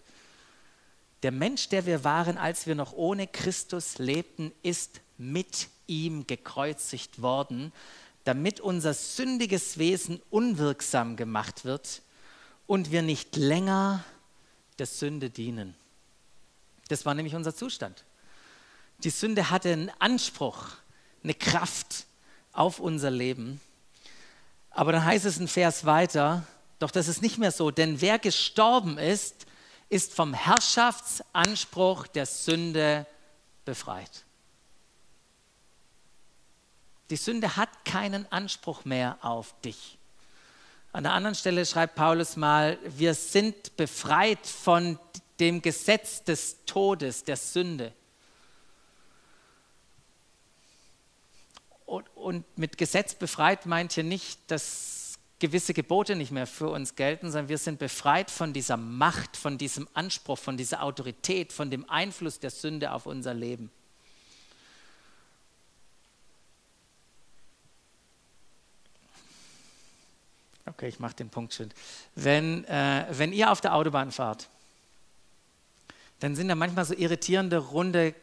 Der 1.23 1.31
Mensch, 1.31 1.69
der 1.69 1.85
wir 1.85 2.03
waren, 2.05 2.39
als 2.39 2.67
wir 2.67 2.75
noch 2.75 2.95
ohne 2.95 3.27
Christus 3.27 3.99
lebten, 3.99 4.51
ist 4.63 5.03
mit 5.19 5.69
ihm 5.87 6.27
gekreuzigt 6.27 7.21
worden, 7.21 7.73
damit 8.25 8.61
unser 8.61 8.95
sündiges 8.95 9.79
Wesen 9.79 10.21
unwirksam 10.31 11.17
gemacht 11.17 11.65
wird 11.65 12.03
und 12.67 12.91
wir 12.91 13.03
nicht 13.03 13.37
länger 13.37 14.05
der 14.79 14.87
Sünde 14.87 15.31
dienen. 15.31 15.75
Das 16.89 17.07
war 17.07 17.15
nämlich 17.15 17.35
unser 17.35 17.55
Zustand. 17.55 18.05
Die 18.99 19.11
Sünde 19.11 19.51
hatte 19.51 19.73
einen 19.73 19.91
Anspruch, 19.99 20.69
eine 21.23 21.35
Kraft 21.35 22.07
auf 22.53 22.81
unser 22.81 23.11
Leben. 23.11 23.61
Aber 24.71 24.93
dann 24.93 25.05
heißt 25.05 25.25
es 25.25 25.39
in 25.39 25.49
Vers 25.49 25.85
weiter, 25.87 26.47
doch 26.79 26.91
das 26.91 27.09
ist 27.09 27.23
nicht 27.23 27.39
mehr 27.39 27.53
so, 27.53 27.71
denn 27.71 28.01
wer 28.01 28.19
gestorben 28.19 28.99
ist, 28.99 29.47
ist 29.89 30.15
vom 30.15 30.35
Herrschaftsanspruch 30.35 32.07
der 32.07 32.27
Sünde 32.27 33.07
befreit. 33.65 34.25
Die 37.11 37.17
Sünde 37.17 37.57
hat 37.57 37.85
keinen 37.85 38.31
Anspruch 38.31 38.85
mehr 38.85 39.19
auf 39.21 39.55
dich. 39.63 39.99
An 40.93 41.05
der 41.05 41.13
anderen 41.13 41.35
Stelle 41.35 41.67
schreibt 41.67 41.97
Paulus 41.97 42.37
mal, 42.37 42.79
wir 42.85 43.15
sind 43.15 43.77
befreit 43.77 44.47
von 44.47 44.99
dem 45.41 45.61
Gesetz 45.63 46.25
des 46.25 46.65
Todes, 46.67 47.25
der 47.25 47.37
Sünde. 47.37 47.93
Und, 51.87 52.09
und 52.17 52.59
mit 52.59 52.79
Gesetz 52.79 53.15
befreit 53.15 53.67
meint 53.67 53.93
hier 53.93 54.05
nicht, 54.05 54.39
dass 54.49 55.19
gewisse 55.41 55.75
Gebote 55.75 56.15
nicht 56.15 56.31
mehr 56.31 56.47
für 56.47 56.69
uns 56.69 56.95
gelten, 56.95 57.33
sondern 57.33 57.49
wir 57.49 57.59
sind 57.59 57.79
befreit 57.79 58.31
von 58.31 58.53
dieser 58.53 58.77
Macht, 58.77 59.37
von 59.37 59.59
diesem 59.59 59.89
Anspruch, 59.95 60.39
von 60.39 60.57
dieser 60.57 60.83
Autorität, 60.83 61.53
von 61.53 61.71
dem 61.71 61.89
Einfluss 61.89 62.39
der 62.39 62.51
Sünde 62.51 62.93
auf 62.93 63.07
unser 63.07 63.35
Leben. 63.35 63.73
Okay, 70.71 70.89
ich 70.89 71.01
mache 71.01 71.15
den 71.15 71.31
Punkt 71.31 71.53
schön. 71.53 71.71
Wenn, 72.15 72.65
äh, 72.67 73.07
wenn 73.11 73.33
ihr 73.33 73.51
auf 73.51 73.61
der 73.61 73.75
Autobahn 73.75 74.13
fahrt, 74.13 74.49
dann 76.21 76.37
sind 76.37 76.49
da 76.49 76.55
manchmal 76.55 76.85
so 76.85 76.95
irritierende 76.95 77.59
runde 77.59 78.15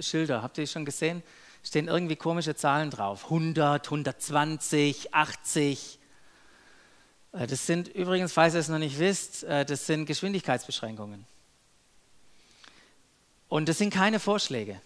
Schilder. 0.00 0.42
Habt 0.42 0.58
ihr 0.58 0.64
die 0.64 0.70
schon 0.70 0.84
gesehen? 0.84 1.22
Stehen 1.62 1.88
irgendwie 1.88 2.16
komische 2.16 2.56
Zahlen 2.56 2.90
drauf. 2.90 3.24
100, 3.24 3.86
120, 3.86 5.14
80. 5.14 5.98
Das 7.32 7.66
sind 7.66 7.88
übrigens, 7.88 8.32
falls 8.32 8.54
ihr 8.54 8.60
es 8.60 8.68
noch 8.68 8.78
nicht 8.78 8.98
wisst, 8.98 9.44
äh, 9.44 9.64
das 9.64 9.86
sind 9.86 10.06
Geschwindigkeitsbeschränkungen. 10.06 11.26
Und 13.48 13.68
das 13.68 13.78
sind 13.78 13.92
keine 13.92 14.18
Vorschläge. 14.18 14.80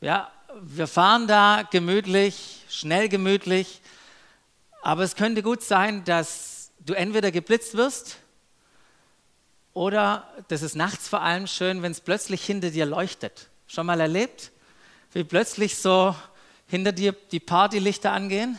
Ja, 0.00 0.32
wir 0.62 0.86
fahren 0.86 1.26
da 1.26 1.68
gemütlich, 1.70 2.64
schnell 2.70 3.08
gemütlich, 3.08 3.80
aber 4.82 5.02
es 5.02 5.16
könnte 5.16 5.42
gut 5.42 5.62
sein, 5.62 6.04
dass 6.04 6.70
du 6.80 6.94
entweder 6.94 7.30
geblitzt 7.30 7.76
wirst 7.76 8.18
oder, 9.72 10.28
das 10.48 10.62
ist 10.62 10.74
nachts 10.74 11.08
vor 11.08 11.20
allem 11.20 11.46
schön, 11.46 11.82
wenn 11.82 11.92
es 11.92 12.00
plötzlich 12.00 12.44
hinter 12.44 12.70
dir 12.70 12.86
leuchtet. 12.86 13.48
Schon 13.66 13.86
mal 13.86 14.00
erlebt, 14.00 14.50
wie 15.12 15.24
plötzlich 15.24 15.76
so 15.76 16.14
hinter 16.66 16.92
dir 16.92 17.12
die 17.30 17.40
Partylichter 17.40 18.12
angehen? 18.12 18.58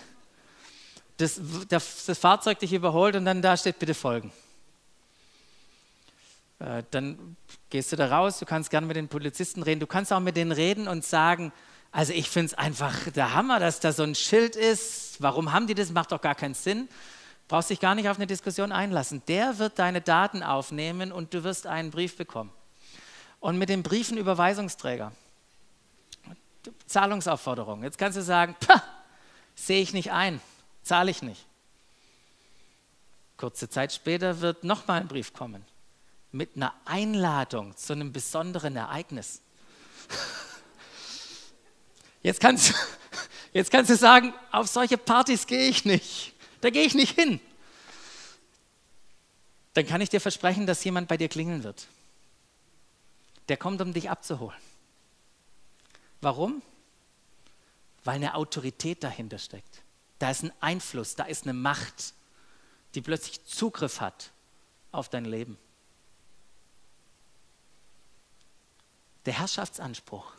Das, 1.17 1.39
das, 1.67 2.05
das 2.05 2.17
Fahrzeug 2.17 2.59
dich 2.59 2.73
überholt 2.73 3.15
und 3.15 3.25
dann 3.25 3.41
da 3.41 3.57
steht, 3.57 3.77
bitte 3.79 3.93
folgen. 3.93 4.31
Äh, 6.59 6.83
dann 6.91 7.35
gehst 7.69 7.91
du 7.91 7.95
da 7.95 8.07
raus, 8.07 8.39
du 8.39 8.45
kannst 8.45 8.69
gerne 8.69 8.87
mit 8.87 8.95
den 8.95 9.07
Polizisten 9.07 9.63
reden, 9.63 9.79
du 9.79 9.87
kannst 9.87 10.13
auch 10.13 10.19
mit 10.19 10.35
denen 10.35 10.51
reden 10.51 10.87
und 10.87 11.03
sagen, 11.03 11.51
also 11.91 12.13
ich 12.13 12.29
finde 12.29 12.47
es 12.47 12.53
einfach 12.53 13.09
der 13.11 13.33
Hammer, 13.33 13.59
dass 13.59 13.79
da 13.79 13.91
so 13.91 14.03
ein 14.03 14.15
Schild 14.15 14.55
ist. 14.55 15.21
Warum 15.21 15.51
haben 15.51 15.67
die 15.67 15.75
das? 15.75 15.91
Macht 15.91 16.11
doch 16.11 16.21
gar 16.21 16.35
keinen 16.35 16.53
Sinn. 16.53 16.87
Brauchst 17.47 17.69
dich 17.69 17.79
gar 17.79 17.95
nicht 17.95 18.07
auf 18.07 18.17
eine 18.17 18.27
Diskussion 18.27 18.71
einlassen. 18.71 19.21
Der 19.27 19.59
wird 19.59 19.77
deine 19.77 20.01
Daten 20.01 20.41
aufnehmen 20.41 21.11
und 21.11 21.33
du 21.33 21.43
wirst 21.43 21.67
einen 21.67 21.91
Brief 21.91 22.15
bekommen. 22.15 22.51
Und 23.39 23.57
mit 23.57 23.69
dem 23.69 23.83
Briefen 23.83 24.17
Überweisungsträger. 24.17 25.11
Zahlungsaufforderung. 26.85 27.83
Jetzt 27.83 27.97
kannst 27.97 28.17
du 28.17 28.21
sagen, 28.21 28.55
sehe 29.55 29.81
ich 29.81 29.93
nicht 29.93 30.11
ein, 30.11 30.39
zahle 30.83 31.11
ich 31.11 31.21
nicht. 31.21 31.45
Kurze 33.35 33.67
Zeit 33.67 33.91
später 33.91 34.39
wird 34.39 34.63
nochmal 34.63 35.01
ein 35.01 35.07
Brief 35.07 35.33
kommen 35.33 35.65
mit 36.31 36.55
einer 36.55 36.73
Einladung 36.85 37.75
zu 37.75 37.93
einem 37.93 38.11
besonderen 38.13 38.75
Ereignis. 38.75 39.41
Jetzt 42.23 42.39
kannst, 42.39 42.73
jetzt 43.53 43.71
kannst 43.71 43.89
du 43.89 43.95
sagen, 43.95 44.33
auf 44.51 44.67
solche 44.67 44.97
Partys 44.97 45.47
gehe 45.47 45.67
ich 45.69 45.85
nicht. 45.85 46.33
Da 46.61 46.69
gehe 46.69 46.83
ich 46.83 46.93
nicht 46.93 47.15
hin. 47.15 47.39
Dann 49.73 49.87
kann 49.87 50.01
ich 50.01 50.09
dir 50.09 50.21
versprechen, 50.21 50.67
dass 50.67 50.83
jemand 50.83 51.07
bei 51.07 51.17
dir 51.17 51.29
klingeln 51.29 51.63
wird. 51.63 51.87
Der 53.47 53.57
kommt, 53.57 53.81
um 53.81 53.93
dich 53.93 54.09
abzuholen. 54.09 54.59
Warum? 56.19 56.61
Weil 58.03 58.15
eine 58.15 58.35
Autorität 58.35 59.03
dahinter 59.03 59.39
steckt. 59.39 59.81
Da 60.19 60.29
ist 60.29 60.43
ein 60.43 60.53
Einfluss, 60.59 61.15
da 61.15 61.23
ist 61.23 61.43
eine 61.43 61.53
Macht, 61.53 62.13
die 62.93 63.01
plötzlich 63.01 63.43
Zugriff 63.45 64.01
hat 64.01 64.31
auf 64.91 65.09
dein 65.09 65.25
Leben. 65.25 65.57
Der 69.25 69.33
Herrschaftsanspruch 69.33 70.33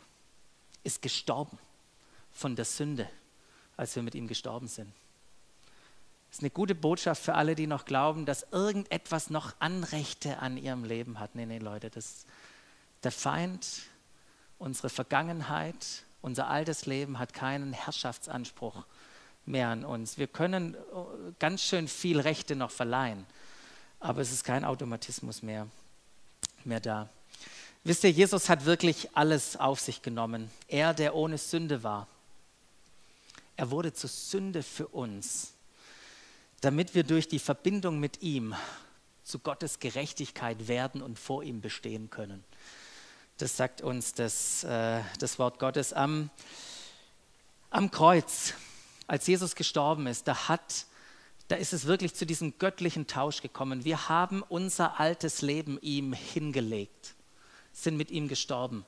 ist 0.83 1.01
gestorben 1.01 1.57
von 2.33 2.55
der 2.55 2.65
Sünde, 2.65 3.09
als 3.77 3.95
wir 3.95 4.03
mit 4.03 4.15
ihm 4.15 4.27
gestorben 4.27 4.67
sind. 4.67 4.91
Das 6.29 6.39
ist 6.39 6.43
eine 6.43 6.49
gute 6.49 6.73
Botschaft 6.73 7.21
für 7.21 7.35
alle, 7.35 7.53
die 7.53 7.67
noch 7.67 7.85
glauben, 7.85 8.25
dass 8.25 8.47
irgendetwas 8.51 9.29
noch 9.29 9.53
Anrechte 9.59 10.39
an 10.39 10.57
ihrem 10.57 10.83
Leben 10.83 11.19
hat. 11.19 11.35
Nee, 11.35 11.45
nee, 11.45 11.59
Leute, 11.59 11.91
das, 11.91 12.25
der 13.03 13.11
Feind, 13.11 13.67
unsere 14.57 14.89
Vergangenheit, 14.89 16.03
unser 16.21 16.49
altes 16.49 16.87
Leben 16.87 17.19
hat 17.19 17.33
keinen 17.33 17.71
Herrschaftsanspruch 17.73 18.83
mehr 19.45 19.67
an 19.67 19.85
uns. 19.85 20.17
Wir 20.17 20.27
können 20.27 20.73
äh, 20.73 20.77
ganz 21.37 21.61
schön 21.61 21.87
viel 21.87 22.19
Rechte 22.19 22.55
noch 22.55 22.71
verleihen, 22.71 23.25
aber 23.99 24.21
es 24.21 24.31
ist 24.31 24.43
kein 24.43 24.65
Automatismus 24.65 25.43
mehr, 25.43 25.67
mehr 26.63 26.79
da. 26.79 27.09
Wisst 27.83 28.05
ihr, 28.05 28.11
Jesus 28.11 28.49
hat 28.49 28.65
wirklich 28.65 29.09
alles 29.13 29.57
auf 29.57 29.81
sich 29.81 30.01
genommen. 30.01 30.49
Er, 30.67 30.93
der 30.93 31.15
ohne 31.15 31.37
Sünde 31.37 31.83
war. 31.83 32.07
Er 33.55 33.71
wurde 33.71 33.93
zur 33.93 34.09
Sünde 34.09 34.63
für 34.63 34.87
uns, 34.87 35.53
damit 36.61 36.95
wir 36.95 37.03
durch 37.03 37.27
die 37.27 37.39
Verbindung 37.39 37.99
mit 37.99 38.21
ihm 38.21 38.55
zu 39.23 39.39
Gottes 39.39 39.79
Gerechtigkeit 39.79 40.67
werden 40.67 41.01
und 41.01 41.19
vor 41.19 41.43
ihm 41.43 41.61
bestehen 41.61 42.09
können. 42.09 42.43
Das 43.37 43.57
sagt 43.57 43.81
uns 43.81 44.13
das, 44.13 44.63
äh, 44.63 45.01
das 45.19 45.39
Wort 45.39 45.59
Gottes 45.59 45.93
am, 45.93 46.29
am 47.69 47.91
Kreuz. 47.91 48.53
Als 49.07 49.27
Jesus 49.27 49.55
gestorben 49.55 50.07
ist, 50.07 50.27
da, 50.27 50.47
hat, 50.47 50.85
da 51.47 51.55
ist 51.55 51.73
es 51.73 51.85
wirklich 51.85 52.13
zu 52.15 52.25
diesem 52.25 52.57
göttlichen 52.57 53.07
Tausch 53.07 53.41
gekommen. 53.41 53.85
Wir 53.85 54.09
haben 54.09 54.43
unser 54.43 54.99
altes 54.99 55.41
Leben 55.41 55.77
ihm 55.81 56.13
hingelegt 56.13 57.15
sind 57.73 57.97
mit 57.97 58.11
ihm 58.11 58.27
gestorben, 58.27 58.85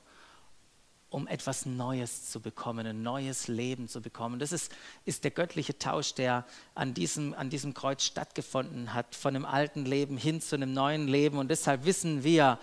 um 1.08 1.28
etwas 1.28 1.66
Neues 1.66 2.30
zu 2.30 2.40
bekommen, 2.40 2.86
ein 2.86 3.02
neues 3.02 3.48
Leben 3.48 3.88
zu 3.88 4.00
bekommen. 4.00 4.38
Das 4.38 4.52
ist, 4.52 4.72
ist 5.04 5.24
der 5.24 5.30
göttliche 5.30 5.78
Tausch, 5.78 6.14
der 6.14 6.44
an 6.74 6.94
diesem, 6.94 7.32
an 7.34 7.48
diesem 7.48 7.74
Kreuz 7.74 8.02
stattgefunden 8.02 8.92
hat, 8.92 9.14
von 9.14 9.34
einem 9.34 9.44
alten 9.44 9.84
Leben 9.84 10.16
hin 10.16 10.40
zu 10.40 10.56
einem 10.56 10.72
neuen 10.72 11.08
Leben. 11.08 11.38
Und 11.38 11.48
deshalb 11.48 11.84
wissen 11.84 12.24
wir, 12.24 12.58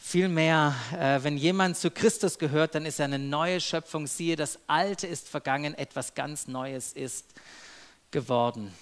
Vielmehr, 0.00 0.76
äh, 0.96 1.22
wenn 1.24 1.36
jemand 1.36 1.76
zu 1.76 1.90
Christus 1.90 2.38
gehört, 2.38 2.76
dann 2.76 2.86
ist 2.86 3.00
er 3.00 3.06
eine 3.06 3.18
neue 3.18 3.60
Schöpfung. 3.60 4.06
Siehe, 4.06 4.36
das 4.36 4.60
Alte 4.68 5.08
ist 5.08 5.28
vergangen, 5.28 5.74
etwas 5.74 6.14
ganz 6.14 6.46
Neues 6.46 6.92
ist 6.92 7.26
geworden. 8.12 8.72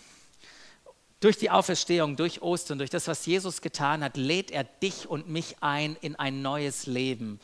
Durch 1.20 1.38
die 1.38 1.50
Auferstehung, 1.50 2.16
durch 2.16 2.42
Ostern, 2.42 2.76
durch 2.76 2.90
das, 2.90 3.08
was 3.08 3.24
Jesus 3.24 3.62
getan 3.62 4.04
hat, 4.04 4.18
lädt 4.18 4.50
er 4.50 4.64
dich 4.64 5.08
und 5.08 5.28
mich 5.28 5.56
ein 5.62 5.96
in 6.02 6.16
ein 6.16 6.42
neues 6.42 6.86
Leben. 6.86 7.40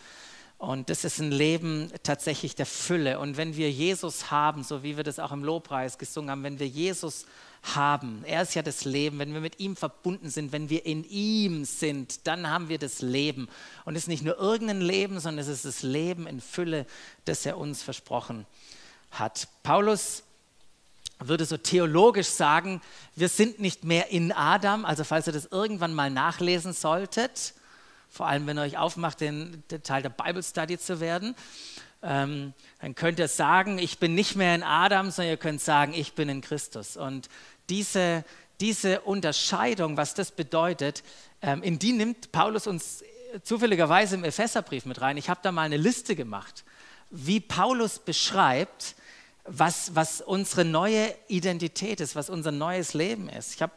Und 0.63 0.91
das 0.91 1.03
ist 1.03 1.19
ein 1.19 1.33
Leben 1.33 1.91
tatsächlich 2.05 2.55
der 2.55 2.67
Fülle. 2.67 3.19
Und 3.19 3.37
wenn 3.37 3.57
wir 3.57 3.69
Jesus 3.69 4.31
haben, 4.31 4.63
so 4.63 4.85
wie 4.85 4.97
wir 4.97 5.03
das 5.03 5.19
auch 5.19 5.33
im 5.33 5.43
Lobpreis 5.43 5.99
gesungen 5.99 6.31
haben, 6.31 6.45
wenn 6.45 6.61
wir 6.61 6.69
Jesus 6.69 7.27
haben, 7.75 8.23
er 8.25 8.43
ist 8.43 8.55
ja 8.55 8.63
das 8.63 8.85
Leben, 8.85 9.19
wenn 9.19 9.35
wir 9.35 9.41
mit 9.41 9.59
ihm 9.59 9.75
verbunden 9.75 10.31
sind, 10.31 10.53
wenn 10.53 10.71
wir 10.71 10.87
in 10.87 11.03
ihm 11.03 11.65
sind, 11.65 12.29
dann 12.29 12.49
haben 12.49 12.69
wir 12.69 12.79
das 12.79 13.03
Leben. 13.03 13.49
Und 13.85 13.97
es 13.97 14.05
ist 14.05 14.09
nicht 14.09 14.23
nur 14.23 14.39
irgendein 14.39 14.83
Leben, 14.83 15.19
sondern 15.19 15.41
es 15.41 15.49
ist 15.49 15.65
das 15.65 15.83
Leben 15.83 16.29
in 16.29 16.41
Fülle, 16.41 16.87
das 17.25 17.45
er 17.45 17.59
uns 17.59 17.83
versprochen 17.83 18.47
hat. 19.11 19.49
Paulus 19.65 20.23
würde 21.19 21.45
so 21.45 21.57
theologisch 21.57 22.29
sagen, 22.29 22.81
wir 23.17 23.29
sind 23.29 23.59
nicht 23.59 23.83
mehr 23.83 24.11
in 24.11 24.31
Adam, 24.31 24.85
also 24.85 25.03
falls 25.03 25.27
ihr 25.27 25.33
das 25.33 25.47
irgendwann 25.47 25.93
mal 25.93 26.09
nachlesen 26.09 26.73
solltet, 26.73 27.55
vor 28.13 28.27
allem 28.27 28.47
wenn 28.47 28.59
ihr 28.59 28.63
euch 28.63 28.77
aufmacht, 28.77 29.21
den, 29.21 29.65
den 29.71 29.83
Teil 29.83 30.03
der 30.03 30.11
Bible 30.11 30.43
Study 30.43 30.79
zu 30.79 31.01
werden, 31.01 31.35
ähm, 32.03 32.53
dann 32.81 32.95
könnt 32.95 33.19
ihr 33.19 33.29
sagen, 33.29 33.79
ich 33.79 33.99
bin 33.99 34.15
nicht 34.15 34.37
mehr 34.37 34.55
in 34.55 34.63
Adam, 34.63 35.11
sondern 35.11 35.33
ihr 35.33 35.39
könnt 35.39 35.63
sagen, 35.63 35.95
ich 35.95 36.13
bin 36.13 36.29
in 36.29 36.43
Christus. 36.43 36.97
Und 36.99 37.29
diese, 37.71 38.25
diese 38.61 39.01
Unterscheidung, 39.01 39.97
was 39.97 40.13
das 40.13 40.31
bedeutet, 40.31 41.03
ähm, 41.41 41.63
in 41.63 41.79
die 41.79 41.93
nimmt 41.93 42.33
Paulus 42.33 42.67
uns 42.67 43.03
zufälligerweise 43.45 44.17
im 44.17 44.25
Epheserbrief 44.25 44.85
mit 44.85 45.01
rein. 45.01 45.17
Ich 45.17 45.31
habe 45.31 45.41
da 45.43 45.51
mal 45.51 45.63
eine 45.63 45.79
Liste 45.79 46.15
gemacht, 46.15 46.65
wie 47.11 47.41
Paulus 47.41 47.99
beschreibt, 47.99 48.95
was, 49.45 49.95
was 49.95 50.21
unsere 50.21 50.67
neue 50.67 51.15
Identität 51.29 52.01
ist, 52.01 52.15
was 52.15 52.29
unser 52.29 52.53
neues 52.53 52.93
Leben 52.93 53.31
ist. 53.31 53.55
Ich 53.55 53.63
habe 53.63 53.73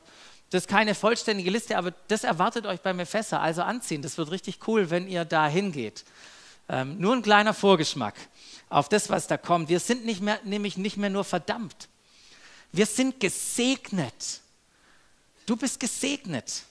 das 0.50 0.64
ist 0.64 0.70
keine 0.70 0.96
vollständige 0.96 1.50
Liste, 1.50 1.78
aber 1.78 1.92
das 2.08 2.24
erwartet 2.24 2.66
euch 2.66 2.82
beim 2.82 3.00
Epheser, 3.00 3.42
also 3.42 3.64
anziehen. 3.64 4.02
Das 4.02 4.18
wird 4.18 4.32
richtig 4.32 4.68
cool, 4.68 4.90
wenn 4.90 5.08
ihr 5.08 5.26
da 5.26 5.48
hingeht. 5.48 6.06
Ähm, 6.70 7.00
nur 7.00 7.14
ein 7.14 7.22
kleiner 7.22 7.54
Vorgeschmack 7.54 8.16
auf 8.70 8.90
das, 8.90 9.10
was 9.10 9.28
da 9.28 9.38
kommt. 9.38 9.70
Wir 9.70 9.80
sind 9.80 10.06
nicht 10.06 10.22
mehr, 10.22 10.40
nämlich 10.44 10.78
nicht 10.78 10.98
mehr 10.98 11.10
nur 11.10 11.24
verdammt. 11.24 11.90
Wir 12.72 12.86
sind 12.86 13.20
gesegnet. 13.20 14.42
Du 15.46 15.56
bist 15.56 15.80
gesegnet. 15.80 16.64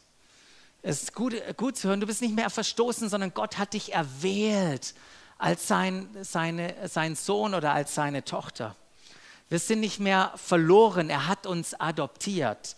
Es 0.83 1.05
ist 1.05 1.15
gut, 1.15 1.35
gut 1.57 1.79
zu 1.79 1.89
hören, 1.89 2.01
du 2.01 2.07
bist 2.07 2.21
nicht 2.21 2.35
mehr 2.35 2.51
verstoßen, 2.51 3.09
sondern 3.09 3.33
Gott 3.33 3.57
hat 3.57 3.73
dich 3.73 3.95
erwählt 3.95 4.95
als 5.39 5.67
sein, 5.67 6.09
seine, 6.21 6.89
sein 6.89 7.17
Sohn 7.17 7.55
oder 7.55 7.73
als 7.73 7.95
seine 7.95 8.25
Tochter. 8.25 8.77
Wir 9.49 9.59
sind 9.59 9.81
nicht 9.81 10.01
mehr 10.01 10.33
verloren, 10.37 11.11
er 11.11 11.27
hat 11.27 11.47
uns 11.47 11.75
adoptiert. 11.75 12.77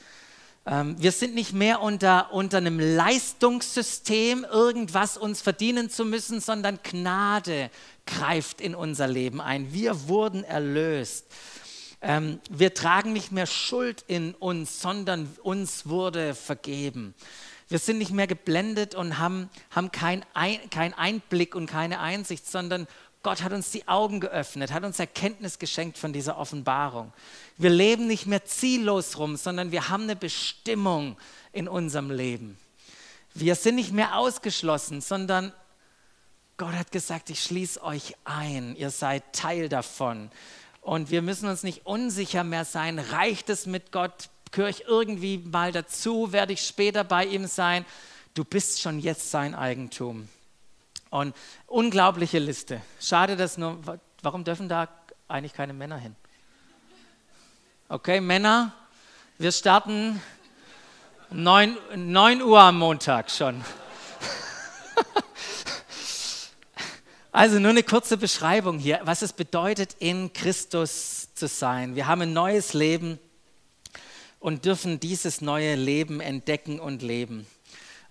Ähm, 0.69 1.01
wir 1.01 1.13
sind 1.13 1.35
nicht 1.35 1.53
mehr 1.53 1.81
unter, 1.81 2.33
unter 2.33 2.59
einem 2.59 2.81
Leistungssystem, 2.81 4.45
irgendwas 4.45 5.17
uns 5.17 5.41
verdienen 5.41 5.91
zu 5.91 6.05
müssen, 6.05 6.41
sondern 6.41 6.81
Gnade 6.83 7.71
greift 8.05 8.61
in 8.61 8.75
unser 8.75 9.07
Leben 9.07 9.41
ein. 9.41 9.73
Wir 9.73 10.09
wurden 10.09 10.43
erlöst. 10.43 11.27
Ähm, 12.03 12.41
wir 12.51 12.75
tragen 12.75 13.13
nicht 13.13 13.31
mehr 13.31 13.47
Schuld 13.47 14.05
in 14.09 14.35
uns, 14.35 14.81
sondern 14.81 15.29
uns 15.43 15.87
wurde 15.87 16.35
vergeben. 16.35 17.15
Wir 17.69 17.79
sind 17.79 17.99
nicht 17.99 18.13
mehr 18.13 18.29
geblendet 18.29 18.95
und 18.95 19.19
haben, 19.19 19.51
haben 19.71 19.91
keinen 19.91 20.25
kein 20.71 20.95
Einblick 20.95 21.55
und 21.55 21.67
keine 21.67 21.99
Einsicht, 21.99 22.49
sondern 22.49 22.87
Gott 23.27 23.43
hat 23.43 23.53
uns 23.53 23.73
die 23.73 23.89
Augen 23.89 24.21
geöffnet, 24.21 24.73
hat 24.73 24.85
uns 24.85 25.01
Erkenntnis 25.01 25.59
geschenkt 25.59 25.99
von 25.99 26.12
dieser 26.12 26.39
Offenbarung. 26.39 27.12
Wir 27.57 27.71
leben 27.71 28.07
nicht 28.07 28.27
mehr 28.27 28.45
ziellos 28.45 29.19
rum, 29.19 29.35
sondern 29.35 29.73
wir 29.73 29.89
haben 29.89 30.05
eine 30.05 30.15
Bestimmung 30.15 31.17
in 31.53 31.67
unserem 31.67 32.12
Leben. 32.12 32.57
Wir 33.35 33.57
sind 33.57 33.75
nicht 33.75 33.91
mehr 33.91 34.17
ausgeschlossen, 34.17 35.01
sondern 35.01 35.53
Gott 36.57 36.75
hat 36.75 36.93
gesagt, 36.93 37.29
ich 37.29 37.43
schließe 37.43 37.83
euch 37.83 38.15
ein, 38.23 38.77
ihr 38.77 38.91
seid 38.91 39.25
Teil 39.33 39.69
davon. 39.69 40.31
Und 40.81 41.11
wir 41.11 41.21
müssen 41.21 41.49
uns 41.49 41.65
nicht 41.65 41.85
unsicher 41.85 42.45
mehr 42.45 42.65
sein, 42.65 43.01
reicht 43.01 43.51
es 43.51 43.67
mit 43.67 43.91
Gott, 43.91 44.29
gehöre 44.53 44.69
ich 44.69 44.85
irgendwie 44.85 45.39
mal 45.39 45.73
dazu, 45.73 46.31
werde 46.31 46.53
ich 46.53 46.61
später 46.61 47.03
bei 47.03 47.27
ihm 47.27 47.49
sein. 47.49 47.85
Du 48.35 48.45
bist 48.45 48.81
schon 48.81 49.01
jetzt 49.01 49.33
sein 49.33 49.57
Eigentum. 49.57 50.29
Und 51.17 51.35
unglaubliche 51.67 52.39
Liste. 52.39 52.83
Schade, 53.01 53.37
dass 53.37 53.57
nur, 53.57 53.79
warum 54.21 54.45
dürfen 54.45 54.69
da 54.69 54.87
eigentlich 55.29 55.55
keine 55.55 55.73
Männer 55.73 55.97
hin? 55.97 56.15
Okay, 57.89 58.21
Männer, 58.21 58.75
wir 59.39 59.51
starten 59.51 60.21
9, 61.31 61.75
9 61.95 62.43
Uhr 62.43 62.61
am 62.61 62.79
Montag 62.79 63.31
schon. 63.31 63.65
Also 67.33 67.59
nur 67.59 67.71
eine 67.71 67.83
kurze 67.83 68.19
Beschreibung 68.19 68.79
hier, 68.79 69.01
was 69.05 69.21
es 69.21 69.35
bedeutet, 69.35 69.97
in 69.99 70.33
Christus 70.35 71.35
zu 71.35 71.49
sein. 71.49 71.95
Wir 71.95 72.07
haben 72.07 72.23
ein 72.23 72.33
neues 72.35 72.73
Leben 72.73 73.19
und 74.39 74.65
dürfen 74.67 75.01
dieses 75.01 75.43
neue 75.43 75.77
Leben 75.77 76.21
entdecken 76.21 76.81
und 76.81 77.03
leben. 77.03 77.47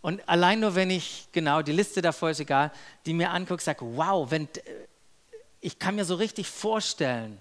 Und 0.05 0.29
allein 0.29 0.59
nur, 0.59 0.75
wenn 0.75 0.91
ich, 0.91 1.29
genau, 1.31 1.63
die 1.63 1.71
Liste 1.71 1.99
davor 1.99 2.29
ist 2.29 2.39
egal, 2.39 2.71
die 3.07 3.13
mir 3.15 3.31
angucke, 3.31 3.63
sage, 3.63 3.83
wow, 3.97 4.29
wenn, 4.29 4.47
ich 5.61 5.79
kann 5.79 5.95
mir 5.95 6.05
so 6.05 6.13
richtig 6.13 6.47
vorstellen, 6.47 7.39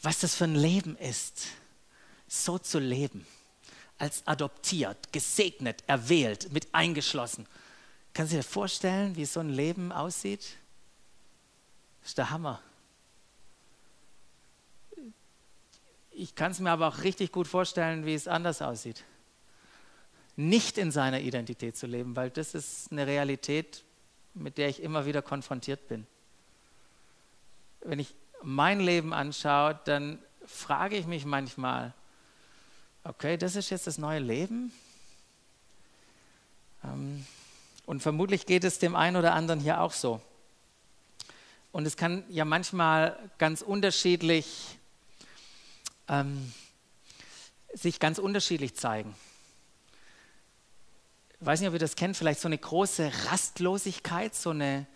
was 0.00 0.20
das 0.20 0.34
für 0.34 0.44
ein 0.44 0.54
Leben 0.54 0.96
ist, 0.96 1.48
so 2.26 2.56
zu 2.56 2.78
leben, 2.78 3.26
als 3.98 4.26
adoptiert, 4.26 5.12
gesegnet, 5.12 5.84
erwählt, 5.86 6.50
mit 6.54 6.68
eingeschlossen. 6.72 7.46
Kannst 8.14 8.32
du 8.32 8.38
dir 8.38 8.42
vorstellen, 8.42 9.14
wie 9.14 9.26
so 9.26 9.40
ein 9.40 9.50
Leben 9.50 9.92
aussieht? 9.92 10.56
Das 12.00 12.12
ist 12.12 12.16
der 12.16 12.30
Hammer. 12.30 12.62
Ich 16.12 16.34
kann 16.34 16.52
es 16.52 16.60
mir 16.60 16.70
aber 16.70 16.88
auch 16.88 17.02
richtig 17.02 17.30
gut 17.30 17.46
vorstellen, 17.46 18.06
wie 18.06 18.14
es 18.14 18.26
anders 18.26 18.62
aussieht 18.62 19.04
nicht 20.36 20.78
in 20.78 20.90
seiner 20.90 21.20
Identität 21.20 21.76
zu 21.76 21.86
leben, 21.86 22.16
weil 22.16 22.30
das 22.30 22.54
ist 22.54 22.90
eine 22.90 23.06
Realität, 23.06 23.84
mit 24.34 24.58
der 24.58 24.68
ich 24.68 24.82
immer 24.82 25.06
wieder 25.06 25.22
konfrontiert 25.22 25.86
bin. 25.88 26.06
Wenn 27.82 27.98
ich 27.98 28.14
mein 28.42 28.80
Leben 28.80 29.12
anschaue, 29.12 29.78
dann 29.84 30.18
frage 30.46 30.96
ich 30.96 31.06
mich 31.06 31.24
manchmal, 31.24 31.94
okay, 33.04 33.36
das 33.36 33.54
ist 33.54 33.70
jetzt 33.70 33.86
das 33.86 33.98
neue 33.98 34.18
Leben? 34.18 34.72
Ähm, 36.82 37.24
und 37.86 38.00
vermutlich 38.00 38.46
geht 38.46 38.64
es 38.64 38.78
dem 38.78 38.96
einen 38.96 39.16
oder 39.16 39.34
anderen 39.34 39.60
hier 39.60 39.80
auch 39.80 39.92
so. 39.92 40.20
Und 41.70 41.86
es 41.86 41.96
kann 41.96 42.24
ja 42.28 42.44
manchmal 42.44 43.18
ganz 43.38 43.62
unterschiedlich, 43.62 44.78
ähm, 46.08 46.52
sich 47.72 48.00
ganz 48.00 48.18
unterschiedlich 48.18 48.74
zeigen 48.74 49.14
weiß 51.44 51.60
nicht, 51.60 51.68
ob 51.68 51.74
ihr 51.74 51.80
das 51.80 51.96
kennt, 51.96 52.16
vielleicht 52.16 52.40
so 52.40 52.48
eine 52.48 52.58
große 52.58 53.10
Rastlosigkeit, 53.26 54.34
so 54.34 54.50
eine, 54.50 54.86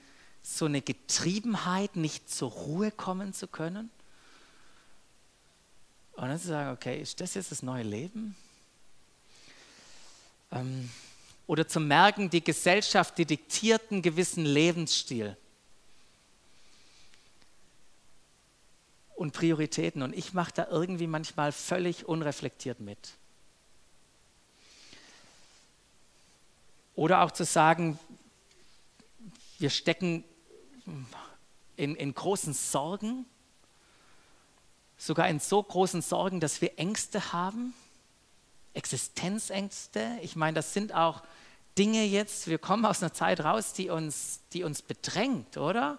so 0.43 0.65
eine 0.65 0.81
Getriebenheit, 0.81 1.97
nicht 1.97 2.31
zur 2.31 2.51
Ruhe 2.51 2.91
kommen 2.91 3.33
zu 3.33 3.49
können. 3.49 3.91
Und 6.13 6.29
dann 6.29 6.41
zu 6.41 6.49
sagen, 6.49 6.71
okay, 6.71 7.01
ist 7.01 7.21
das 7.21 7.35
jetzt 7.35 7.53
das 7.53 7.63
neue 7.63 7.85
Leben? 7.85 8.35
Ähm, 10.51 10.91
oder 11.47 11.69
zu 11.69 11.81
merken, 11.81 12.29
die 12.29 12.43
Gesellschaft, 12.43 13.19
die 13.19 13.25
diktiert 13.25 13.91
einen 13.91 14.03
gewissen 14.03 14.45
Lebensstil 14.45 15.37
und 19.15 19.33
Prioritäten. 19.33 20.03
Und 20.03 20.15
ich 20.15 20.33
mache 20.35 20.53
da 20.55 20.67
irgendwie 20.71 21.07
manchmal 21.07 21.53
völlig 21.53 22.07
unreflektiert 22.07 22.81
mit. 22.81 22.99
Oder 26.99 27.23
auch 27.23 27.31
zu 27.31 27.45
sagen, 27.45 27.97
wir 29.61 29.71
stecken 29.71 30.25
in, 31.77 31.95
in 31.95 32.13
großen 32.13 32.53
Sorgen, 32.53 33.25
sogar 34.97 35.29
in 35.29 35.39
so 35.39 35.63
großen 35.63 36.03
Sorgen, 36.03 36.41
dass 36.41 36.61
wir 36.61 36.77
Ängste 36.77 37.33
haben, 37.33 37.73
Existenzängste. 38.75 40.19
Ich 40.23 40.35
meine, 40.35 40.57
das 40.57 40.75
sind 40.75 40.93
auch 40.93 41.23
Dinge 41.79 42.03
jetzt, 42.03 42.49
wir 42.49 42.59
kommen 42.59 42.85
aus 42.85 43.01
einer 43.01 43.13
Zeit 43.13 43.45
raus, 43.45 43.73
die 43.75 43.91
uns, 43.91 44.41
die 44.53 44.65
uns 44.65 44.83
bedrängt, 44.83 45.57
oder? 45.57 45.99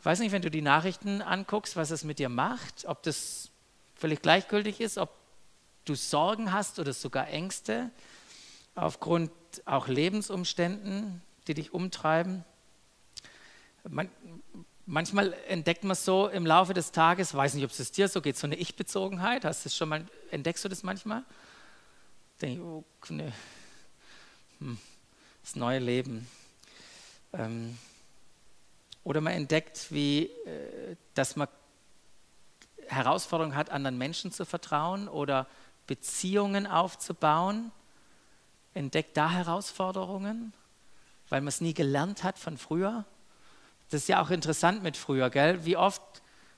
Ich 0.00 0.04
weiß 0.04 0.18
nicht, 0.18 0.32
wenn 0.32 0.42
du 0.42 0.50
die 0.50 0.60
Nachrichten 0.60 1.22
anguckst, 1.22 1.76
was 1.76 1.92
es 1.92 2.02
mit 2.02 2.18
dir 2.18 2.28
macht, 2.28 2.84
ob 2.86 3.04
das 3.04 3.48
völlig 3.94 4.22
gleichgültig 4.22 4.80
ist, 4.80 4.98
ob 4.98 5.10
du 5.84 5.94
Sorgen 5.94 6.52
hast 6.52 6.80
oder 6.80 6.92
sogar 6.92 7.28
Ängste 7.28 7.92
aufgrund 8.74 9.30
auch 9.66 9.88
Lebensumständen, 9.88 11.22
die 11.46 11.54
dich 11.54 11.72
umtreiben. 11.72 12.44
Man, 13.88 14.10
manchmal 14.86 15.34
entdeckt 15.48 15.84
man 15.84 15.96
so 15.96 16.28
im 16.28 16.46
Laufe 16.46 16.74
des 16.74 16.92
Tages, 16.92 17.34
weiß 17.34 17.54
nicht, 17.54 17.64
ob 17.64 17.70
es 17.70 17.92
dir 17.92 18.08
so 18.08 18.20
geht, 18.20 18.36
so 18.36 18.46
eine 18.46 18.56
Ich-Bezogenheit. 18.56 19.44
Hast 19.44 19.64
du 19.64 19.70
schon 19.70 19.88
mal, 19.88 20.06
entdeckst 20.30 20.64
du 20.64 20.68
das 20.68 20.82
manchmal? 20.82 21.24
Denke 22.40 22.56
ich, 22.56 22.60
oh, 22.60 22.84
ne, 23.10 23.32
hm, 24.58 24.78
das 25.42 25.56
neue 25.56 25.78
Leben. 25.78 26.28
Ähm, 27.32 27.78
oder 29.04 29.20
man 29.20 29.32
entdeckt, 29.32 29.90
wie, 29.90 30.24
äh, 30.26 30.96
dass 31.14 31.36
man 31.36 31.48
Herausforderungen 32.88 33.56
hat, 33.56 33.70
anderen 33.70 33.98
Menschen 33.98 34.32
zu 34.32 34.44
vertrauen 34.44 35.08
oder 35.08 35.46
Beziehungen 35.86 36.66
aufzubauen 36.66 37.72
entdeckt 38.78 39.16
da 39.16 39.30
Herausforderungen, 39.30 40.52
weil 41.28 41.40
man 41.40 41.48
es 41.48 41.60
nie 41.60 41.74
gelernt 41.74 42.22
hat 42.22 42.38
von 42.38 42.56
früher. 42.56 43.04
Das 43.90 44.02
ist 44.02 44.08
ja 44.08 44.22
auch 44.22 44.30
interessant 44.30 44.82
mit 44.84 44.96
früher, 44.96 45.30
gell? 45.30 45.64
Wie 45.64 45.76
oft 45.76 46.00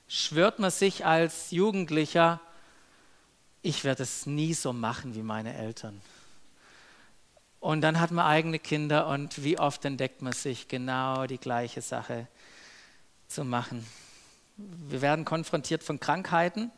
schwört 0.07 0.59
man 0.59 0.69
sich 0.69 1.05
als 1.05 1.49
Jugendlicher, 1.49 2.39
ich 3.63 3.83
werde 3.83 4.03
es 4.03 4.27
nie 4.27 4.53
so 4.53 4.71
machen 4.71 5.15
wie 5.15 5.23
meine 5.23 5.55
Eltern. 5.55 5.99
Und 7.59 7.81
dann 7.81 7.99
hat 7.99 8.11
man 8.11 8.25
eigene 8.25 8.59
Kinder 8.59 9.07
und 9.07 9.43
wie 9.43 9.57
oft 9.57 9.83
entdeckt 9.85 10.21
man 10.21 10.33
sich 10.33 10.67
genau 10.67 11.25
die 11.25 11.37
gleiche 11.37 11.81
Sache 11.81 12.27
zu 13.27 13.43
machen. 13.43 13.85
Wir 14.57 15.01
werden 15.01 15.25
konfrontiert 15.25 15.83
von 15.83 15.99
Krankheiten, 15.99 16.71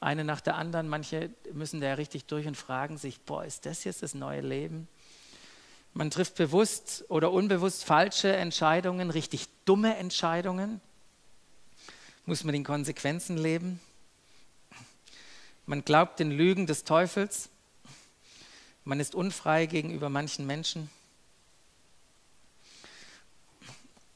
eine 0.00 0.24
nach 0.24 0.40
der 0.40 0.56
anderen. 0.56 0.88
Manche 0.88 1.30
müssen 1.52 1.80
da 1.80 1.94
richtig 1.94 2.26
durch 2.26 2.46
und 2.46 2.56
fragen 2.56 2.98
sich, 2.98 3.20
boah, 3.20 3.44
ist 3.44 3.66
das 3.66 3.84
jetzt 3.84 4.02
das 4.02 4.14
neue 4.14 4.40
Leben? 4.40 4.88
Man 5.94 6.10
trifft 6.10 6.36
bewusst 6.36 7.04
oder 7.08 7.32
unbewusst 7.32 7.84
falsche 7.84 8.34
Entscheidungen, 8.34 9.10
richtig 9.10 9.48
dumme 9.64 9.96
Entscheidungen. 9.96 10.80
Muss 12.26 12.44
man 12.44 12.52
den 12.52 12.64
Konsequenzen 12.64 13.36
leben? 13.36 13.80
Man 15.66 15.84
glaubt 15.84 16.20
den 16.20 16.30
Lügen 16.30 16.66
des 16.66 16.84
Teufels. 16.84 17.48
Man 18.84 19.00
ist 19.00 19.14
unfrei 19.14 19.66
gegenüber 19.66 20.08
manchen 20.08 20.46
Menschen. 20.46 20.88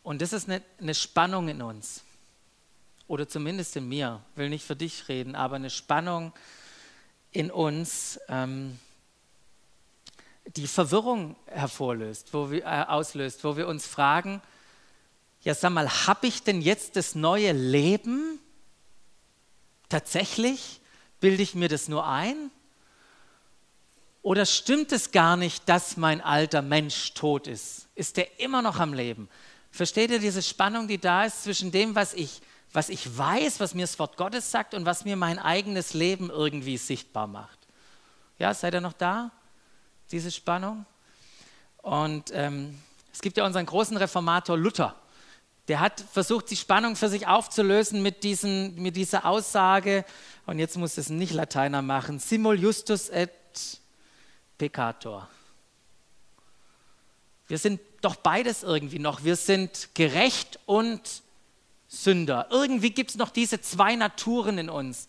Und 0.02 0.22
das 0.22 0.32
ist 0.32 0.48
eine, 0.48 0.62
eine 0.78 0.94
Spannung 0.94 1.48
in 1.48 1.62
uns 1.62 2.02
oder 3.12 3.28
zumindest 3.28 3.76
in 3.76 3.90
mir, 3.90 4.22
will 4.36 4.48
nicht 4.48 4.64
für 4.64 4.74
dich 4.74 5.06
reden, 5.06 5.34
aber 5.34 5.56
eine 5.56 5.68
Spannung 5.68 6.32
in 7.30 7.50
uns, 7.50 8.18
ähm, 8.30 8.78
die 10.56 10.66
Verwirrung 10.66 11.36
hervorlöst, 11.44 12.32
wo 12.32 12.50
wir, 12.50 12.64
äh, 12.64 12.84
auslöst, 12.88 13.44
wo 13.44 13.58
wir 13.58 13.68
uns 13.68 13.86
fragen, 13.86 14.40
ja 15.42 15.54
sag 15.54 15.72
mal, 15.72 15.90
habe 16.06 16.26
ich 16.26 16.42
denn 16.42 16.62
jetzt 16.62 16.96
das 16.96 17.14
neue 17.14 17.52
Leben? 17.52 18.38
Tatsächlich? 19.90 20.80
Bilde 21.20 21.42
ich 21.42 21.54
mir 21.54 21.68
das 21.68 21.88
nur 21.88 22.06
ein? 22.06 22.50
Oder 24.22 24.46
stimmt 24.46 24.90
es 24.90 25.10
gar 25.10 25.36
nicht, 25.36 25.68
dass 25.68 25.98
mein 25.98 26.22
alter 26.22 26.62
Mensch 26.62 27.12
tot 27.12 27.46
ist? 27.46 27.88
Ist 27.94 28.16
der 28.16 28.40
immer 28.40 28.62
noch 28.62 28.80
am 28.80 28.94
Leben? 28.94 29.28
Versteht 29.70 30.10
ihr 30.10 30.18
diese 30.18 30.40
Spannung, 30.40 30.88
die 30.88 30.96
da 30.96 31.26
ist 31.26 31.42
zwischen 31.42 31.70
dem, 31.72 31.94
was 31.94 32.14
ich 32.14 32.40
was 32.72 32.88
ich 32.88 33.16
weiß, 33.16 33.60
was 33.60 33.74
mir 33.74 33.82
das 33.82 33.98
Wort 33.98 34.16
Gottes 34.16 34.50
sagt 34.50 34.74
und 34.74 34.86
was 34.86 35.04
mir 35.04 35.16
mein 35.16 35.38
eigenes 35.38 35.94
Leben 35.94 36.30
irgendwie 36.30 36.78
sichtbar 36.78 37.26
macht. 37.26 37.58
Ja, 38.38 38.54
seid 38.54 38.74
ihr 38.74 38.80
noch 38.80 38.94
da? 38.94 39.30
Diese 40.10 40.30
Spannung? 40.30 40.86
Und 41.78 42.30
ähm, 42.32 42.78
es 43.12 43.20
gibt 43.20 43.36
ja 43.36 43.44
unseren 43.44 43.66
großen 43.66 43.96
Reformator 43.96 44.56
Luther. 44.56 44.94
Der 45.68 45.80
hat 45.80 46.00
versucht, 46.00 46.50
die 46.50 46.56
Spannung 46.56 46.96
für 46.96 47.08
sich 47.08 47.26
aufzulösen 47.26 48.02
mit, 48.02 48.24
diesen, 48.24 48.74
mit 48.74 48.96
dieser 48.96 49.26
Aussage, 49.26 50.04
und 50.46 50.58
jetzt 50.58 50.76
muss 50.76 50.98
es 50.98 51.08
nicht 51.08 51.32
Lateiner 51.32 51.82
machen, 51.82 52.18
simul 52.18 52.58
justus 52.58 53.08
et 53.08 53.30
peccator. 54.58 55.28
Wir 57.46 57.58
sind 57.58 57.80
doch 58.00 58.16
beides 58.16 58.62
irgendwie 58.62 58.98
noch. 58.98 59.24
Wir 59.24 59.36
sind 59.36 59.90
gerecht 59.94 60.58
und 60.66 61.22
Sünder. 61.92 62.46
Irgendwie 62.50 62.90
gibt 62.90 63.10
es 63.10 63.16
noch 63.16 63.28
diese 63.28 63.60
zwei 63.60 63.96
Naturen 63.96 64.56
in 64.56 64.70
uns, 64.70 65.08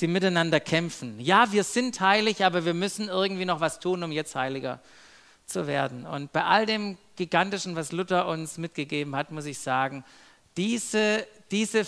die 0.00 0.06
miteinander 0.06 0.58
kämpfen. 0.58 1.20
Ja, 1.20 1.52
wir 1.52 1.64
sind 1.64 2.00
heilig, 2.00 2.44
aber 2.44 2.64
wir 2.64 2.72
müssen 2.72 3.08
irgendwie 3.08 3.44
noch 3.44 3.60
was 3.60 3.78
tun, 3.78 4.02
um 4.02 4.10
jetzt 4.10 4.34
heiliger 4.34 4.80
zu 5.44 5.66
werden. 5.66 6.06
Und 6.06 6.32
bei 6.32 6.42
all 6.42 6.64
dem 6.64 6.96
Gigantischen, 7.16 7.76
was 7.76 7.92
Luther 7.92 8.26
uns 8.26 8.56
mitgegeben 8.56 9.14
hat, 9.14 9.30
muss 9.30 9.44
ich 9.44 9.58
sagen, 9.58 10.02
diese, 10.56 11.26
diese 11.50 11.84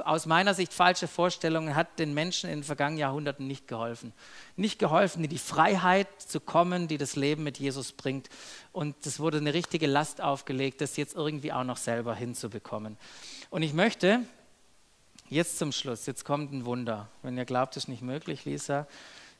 aus 0.00 0.26
meiner 0.26 0.54
Sicht 0.54 0.72
falsche 0.72 1.08
Vorstellung 1.08 1.74
hat 1.74 1.98
den 1.98 2.14
Menschen 2.14 2.48
in 2.48 2.58
den 2.60 2.64
vergangenen 2.64 3.00
Jahrhunderten 3.00 3.46
nicht 3.46 3.68
geholfen. 3.68 4.12
Nicht 4.56 4.78
geholfen, 4.78 5.24
in 5.24 5.30
die 5.30 5.38
Freiheit 5.38 6.08
zu 6.18 6.40
kommen, 6.40 6.88
die 6.88 6.98
das 6.98 7.16
Leben 7.16 7.42
mit 7.42 7.58
Jesus 7.58 7.92
bringt. 7.92 8.28
Und 8.72 9.06
es 9.06 9.20
wurde 9.20 9.38
eine 9.38 9.54
richtige 9.54 9.86
Last 9.86 10.20
aufgelegt, 10.20 10.80
das 10.80 10.96
jetzt 10.96 11.14
irgendwie 11.14 11.52
auch 11.52 11.64
noch 11.64 11.76
selber 11.76 12.14
hinzubekommen. 12.14 12.96
Und 13.50 13.62
ich 13.62 13.74
möchte 13.74 14.20
jetzt 15.28 15.58
zum 15.58 15.72
Schluss, 15.72 16.06
jetzt 16.06 16.24
kommt 16.24 16.52
ein 16.52 16.64
Wunder. 16.64 17.08
Wenn 17.22 17.36
ihr 17.36 17.44
glaubt, 17.44 17.76
es 17.76 17.84
ist 17.84 17.88
nicht 17.88 18.02
möglich, 18.02 18.44
Lisa, 18.44 18.86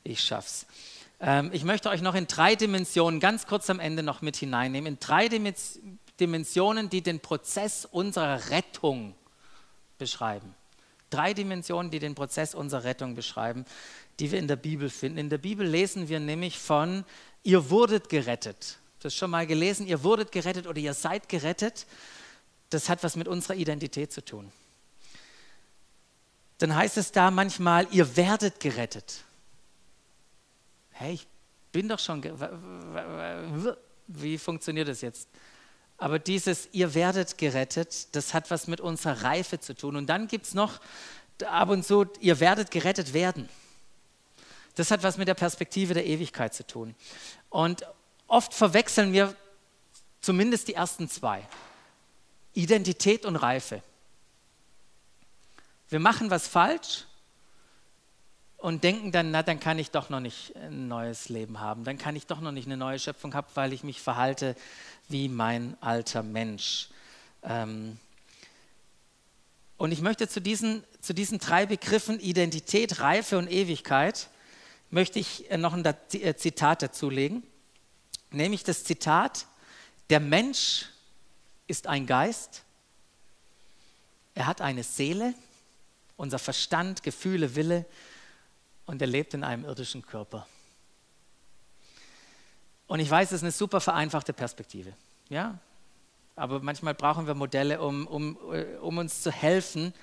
ich 0.04 0.22
schaff's. 0.22 0.66
Ähm, 1.20 1.50
ich 1.52 1.64
möchte 1.64 1.88
euch 1.88 2.02
noch 2.02 2.14
in 2.14 2.26
drei 2.26 2.56
Dimensionen 2.56 3.20
ganz 3.20 3.46
kurz 3.46 3.70
am 3.70 3.80
Ende 3.80 4.02
noch 4.02 4.22
mit 4.22 4.36
hineinnehmen. 4.36 4.94
In 4.94 4.98
drei 5.00 5.28
Dimensionen, 6.18 6.90
die 6.90 7.02
den 7.02 7.20
Prozess 7.20 7.84
unserer 7.84 8.50
Rettung 8.50 9.14
beschreiben. 10.02 10.52
Drei 11.10 11.32
Dimensionen, 11.32 11.92
die 11.92 12.00
den 12.00 12.16
Prozess 12.16 12.56
unserer 12.56 12.82
Rettung 12.82 13.14
beschreiben, 13.14 13.64
die 14.18 14.32
wir 14.32 14.40
in 14.40 14.48
der 14.48 14.56
Bibel 14.56 14.90
finden. 14.90 15.18
In 15.18 15.30
der 15.30 15.38
Bibel 15.38 15.64
lesen 15.64 16.08
wir 16.08 16.18
nämlich 16.18 16.58
von, 16.58 17.04
ihr 17.44 17.70
wurdet 17.70 18.08
gerettet. 18.08 18.78
Das 18.98 19.14
schon 19.14 19.30
mal 19.30 19.46
gelesen, 19.46 19.86
ihr 19.86 20.02
wurdet 20.02 20.32
gerettet 20.32 20.66
oder 20.66 20.80
ihr 20.80 20.94
seid 20.94 21.28
gerettet. 21.28 21.86
Das 22.70 22.88
hat 22.88 23.04
was 23.04 23.14
mit 23.14 23.28
unserer 23.28 23.54
Identität 23.54 24.12
zu 24.12 24.24
tun. 24.24 24.50
Dann 26.58 26.74
heißt 26.74 26.96
es 26.96 27.12
da 27.12 27.30
manchmal, 27.30 27.86
ihr 27.92 28.16
werdet 28.16 28.58
gerettet. 28.58 29.22
Hey, 30.90 31.14
ich 31.14 31.26
bin 31.70 31.88
doch 31.88 32.00
schon. 32.00 32.22
Wie 34.08 34.38
funktioniert 34.38 34.88
das 34.88 35.00
jetzt? 35.00 35.28
Aber 36.02 36.18
dieses, 36.18 36.68
ihr 36.72 36.94
werdet 36.94 37.38
gerettet, 37.38 38.12
das 38.16 38.34
hat 38.34 38.50
was 38.50 38.66
mit 38.66 38.80
unserer 38.80 39.22
Reife 39.22 39.60
zu 39.60 39.72
tun. 39.72 39.94
Und 39.94 40.08
dann 40.08 40.26
gibt 40.26 40.46
es 40.46 40.52
noch 40.52 40.80
ab 41.46 41.68
und 41.68 41.86
zu, 41.86 42.06
ihr 42.18 42.40
werdet 42.40 42.72
gerettet 42.72 43.12
werden. 43.12 43.48
Das 44.74 44.90
hat 44.90 45.04
was 45.04 45.16
mit 45.16 45.28
der 45.28 45.34
Perspektive 45.34 45.94
der 45.94 46.04
Ewigkeit 46.04 46.54
zu 46.54 46.66
tun. 46.66 46.96
Und 47.50 47.86
oft 48.26 48.52
verwechseln 48.52 49.12
wir 49.12 49.36
zumindest 50.22 50.66
die 50.66 50.74
ersten 50.74 51.08
zwei. 51.08 51.46
Identität 52.52 53.24
und 53.24 53.36
Reife. 53.36 53.80
Wir 55.88 56.00
machen 56.00 56.30
was 56.30 56.48
falsch 56.48 57.04
und 58.62 58.84
denken 58.84 59.10
dann, 59.10 59.32
na, 59.32 59.42
dann 59.42 59.58
kann 59.58 59.80
ich 59.80 59.90
doch 59.90 60.08
noch 60.08 60.20
nicht 60.20 60.54
ein 60.54 60.86
neues 60.86 61.28
Leben 61.28 61.58
haben, 61.58 61.82
dann 61.82 61.98
kann 61.98 62.14
ich 62.14 62.26
doch 62.26 62.40
noch 62.40 62.52
nicht 62.52 62.66
eine 62.66 62.76
neue 62.76 63.00
Schöpfung 63.00 63.34
haben, 63.34 63.48
weil 63.54 63.72
ich 63.72 63.82
mich 63.82 64.00
verhalte 64.00 64.54
wie 65.08 65.28
mein 65.28 65.76
alter 65.80 66.22
Mensch. 66.22 66.88
Ähm, 67.42 67.98
und 69.78 69.90
ich 69.90 70.00
möchte 70.00 70.28
zu 70.28 70.40
diesen, 70.40 70.84
zu 71.00 71.12
diesen 71.12 71.40
drei 71.40 71.66
Begriffen 71.66 72.20
Identität, 72.20 73.00
Reife 73.00 73.36
und 73.36 73.50
Ewigkeit, 73.50 74.28
möchte 74.90 75.18
ich 75.18 75.50
äh, 75.50 75.58
noch 75.58 75.72
ein 75.72 75.84
äh, 75.84 76.36
Zitat 76.36 76.82
dazulegen, 76.82 77.42
nämlich 78.30 78.62
das 78.62 78.84
Zitat, 78.84 79.46
der 80.08 80.20
Mensch 80.20 80.86
ist 81.66 81.88
ein 81.88 82.06
Geist, 82.06 82.62
er 84.36 84.46
hat 84.46 84.60
eine 84.60 84.84
Seele, 84.84 85.34
unser 86.16 86.38
Verstand, 86.38 87.02
Gefühle, 87.02 87.56
Wille 87.56 87.86
und 88.86 89.00
er 89.00 89.08
lebt 89.08 89.34
in 89.34 89.44
einem 89.44 89.64
irdischen 89.64 90.02
Körper. 90.02 90.46
Und 92.86 93.00
ich 93.00 93.10
weiß, 93.10 93.28
es 93.28 93.36
ist 93.36 93.42
eine 93.42 93.52
super 93.52 93.80
vereinfachte 93.80 94.32
Perspektive. 94.32 94.92
Ja? 95.28 95.58
Aber 96.36 96.60
manchmal 96.60 96.94
brauchen 96.94 97.26
wir 97.26 97.34
Modelle, 97.34 97.80
um, 97.80 98.06
um, 98.06 98.36
äh, 98.52 98.76
um 98.80 98.98
uns 98.98 99.22
zu 99.22 99.30
helfen, 99.30 99.94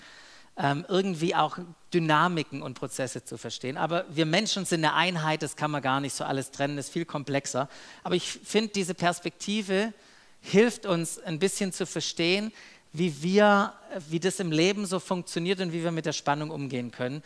ähm, 0.58 0.86
irgendwie 0.90 1.36
auch 1.36 1.58
Dynamiken 1.94 2.62
und 2.62 2.74
Prozesse 2.74 3.24
zu 3.24 3.38
verstehen. 3.38 3.78
Aber 3.78 4.06
wir 4.10 4.26
Menschen 4.26 4.66
sind 4.66 4.84
eine 4.84 4.94
Einheit, 4.94 5.42
das 5.42 5.56
kann 5.56 5.72
man 5.72 5.82
gar 5.82 6.02
nicht 6.02 6.14
so 6.14 6.24
alles 6.24 6.52
trennen, 6.52 6.76
das 6.76 6.88
ist 6.88 6.94
viel 6.94 7.06
komplexer. 7.06 7.70
Aber 8.04 8.16
ich 8.16 8.30
finde, 8.30 8.72
diese 8.72 8.94
Perspektive 8.94 9.94
hilft 10.42 10.86
uns 10.86 11.20
ein 11.20 11.40
bisschen 11.40 11.72
zu 11.72 11.86
verstehen, 11.86 12.52
wie 12.92 13.22
wir, 13.22 13.74
wie 14.10 14.20
das 14.20 14.40
im 14.40 14.52
Leben 14.52 14.86
so 14.86 15.00
funktioniert 15.00 15.60
und 15.62 15.72
wie 15.72 15.84
wir 15.84 15.92
mit 15.92 16.06
der 16.06 16.14
Spannung 16.14 16.50
umgehen 16.50 16.92
können. 16.92 17.24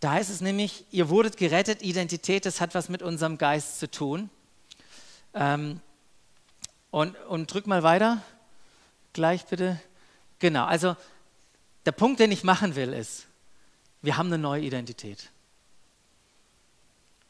Da 0.00 0.12
heißt 0.12 0.30
es 0.30 0.40
nämlich, 0.40 0.84
ihr 0.90 1.08
wurdet 1.08 1.36
gerettet, 1.36 1.82
Identität, 1.82 2.46
das 2.46 2.60
hat 2.60 2.74
was 2.74 2.88
mit 2.88 3.02
unserem 3.02 3.36
Geist 3.36 3.80
zu 3.80 3.90
tun. 3.90 4.30
Ähm, 5.34 5.80
und, 6.90 7.16
und 7.26 7.52
drück 7.52 7.66
mal 7.66 7.82
weiter. 7.82 8.22
Gleich 9.12 9.44
bitte. 9.46 9.80
Genau, 10.38 10.64
also 10.64 10.96
der 11.84 11.92
Punkt, 11.92 12.20
den 12.20 12.30
ich 12.30 12.44
machen 12.44 12.76
will, 12.76 12.92
ist, 12.92 13.26
wir 14.02 14.16
haben 14.16 14.28
eine 14.28 14.38
neue 14.38 14.62
Identität. 14.62 15.30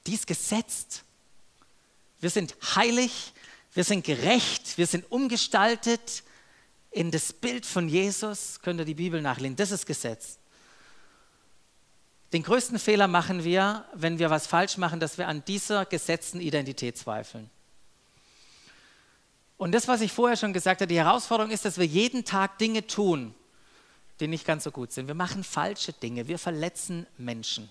Die 0.07 0.14
ist 0.14 0.26
gesetzt. 0.26 1.04
Wir 2.20 2.31
sind 2.31 2.54
heilig, 2.74 3.33
wir 3.74 3.85
sind 3.85 4.04
gerecht, 4.04 4.76
wir 4.76 4.87
sind 4.87 5.11
umgestaltet 5.11 6.22
in 6.90 7.11
das 7.11 7.33
Bild 7.33 7.64
von 7.64 7.88
Jesus. 7.88 8.61
Könnt 8.61 8.81
ihr 8.81 8.85
die 8.85 8.94
Bibel 8.94 9.22
nachlesen? 9.22 9.57
Das 9.57 9.70
ist 9.70 9.87
Gesetz. 9.87 10.38
Den 12.33 12.43
größten 12.43 12.79
Fehler 12.79 13.09
machen 13.09 13.45
wir, 13.45 13.85
wenn 13.95 14.19
wir 14.19 14.29
was 14.29 14.47
falsch 14.47 14.77
machen, 14.77 15.01
dass 15.01 15.17
wir 15.17 15.29
an 15.29 15.45
dieser 15.47 15.87
gesetzten 15.87 16.41
Identität 16.41 16.99
zweifeln. 16.99 17.49
Und 19.57 19.73
das, 19.73 19.88
was 19.88 20.03
ich 20.03 20.12
vorher 20.12 20.37
schon 20.37 20.53
gesagt 20.53 20.81
habe, 20.81 20.88
die 20.88 20.99
Herausforderung 20.99 21.51
ist, 21.51 21.64
dass 21.64 21.79
wir 21.79 21.87
jeden 21.87 22.25
Tag 22.25 22.59
Dinge 22.59 22.87
tun, 22.87 23.35
die 24.21 24.29
nicht 24.29 24.47
ganz 24.47 24.64
so 24.64 24.71
gut 24.71 24.93
sind. 24.93 25.07
Wir 25.07 25.14
machen 25.14 25.43
falsche 25.43 25.93
Dinge, 25.93 26.29
wir 26.29 26.38
verletzen 26.38 27.07
Menschen 27.17 27.69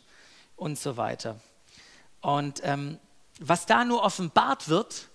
und 0.56 0.78
so 0.78 0.98
weiter. 0.98 1.39
Und 2.22 2.62
ähm, 2.63 3.00
was 3.39 3.65
da 3.67 3.86
nur 3.86 4.04
offenbart 4.04 4.67
wird, 4.70 5.08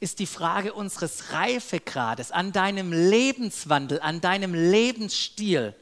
ist 0.00 0.18
die 0.18 0.26
Frage 0.26 0.72
unseres 0.72 1.32
Reifegrades, 1.32 2.30
an 2.30 2.52
deinem 2.52 2.92
Lebenswandel, 2.92 4.00
an 4.00 4.20
deinem 4.20 4.54
Lebensstil. 4.54 5.74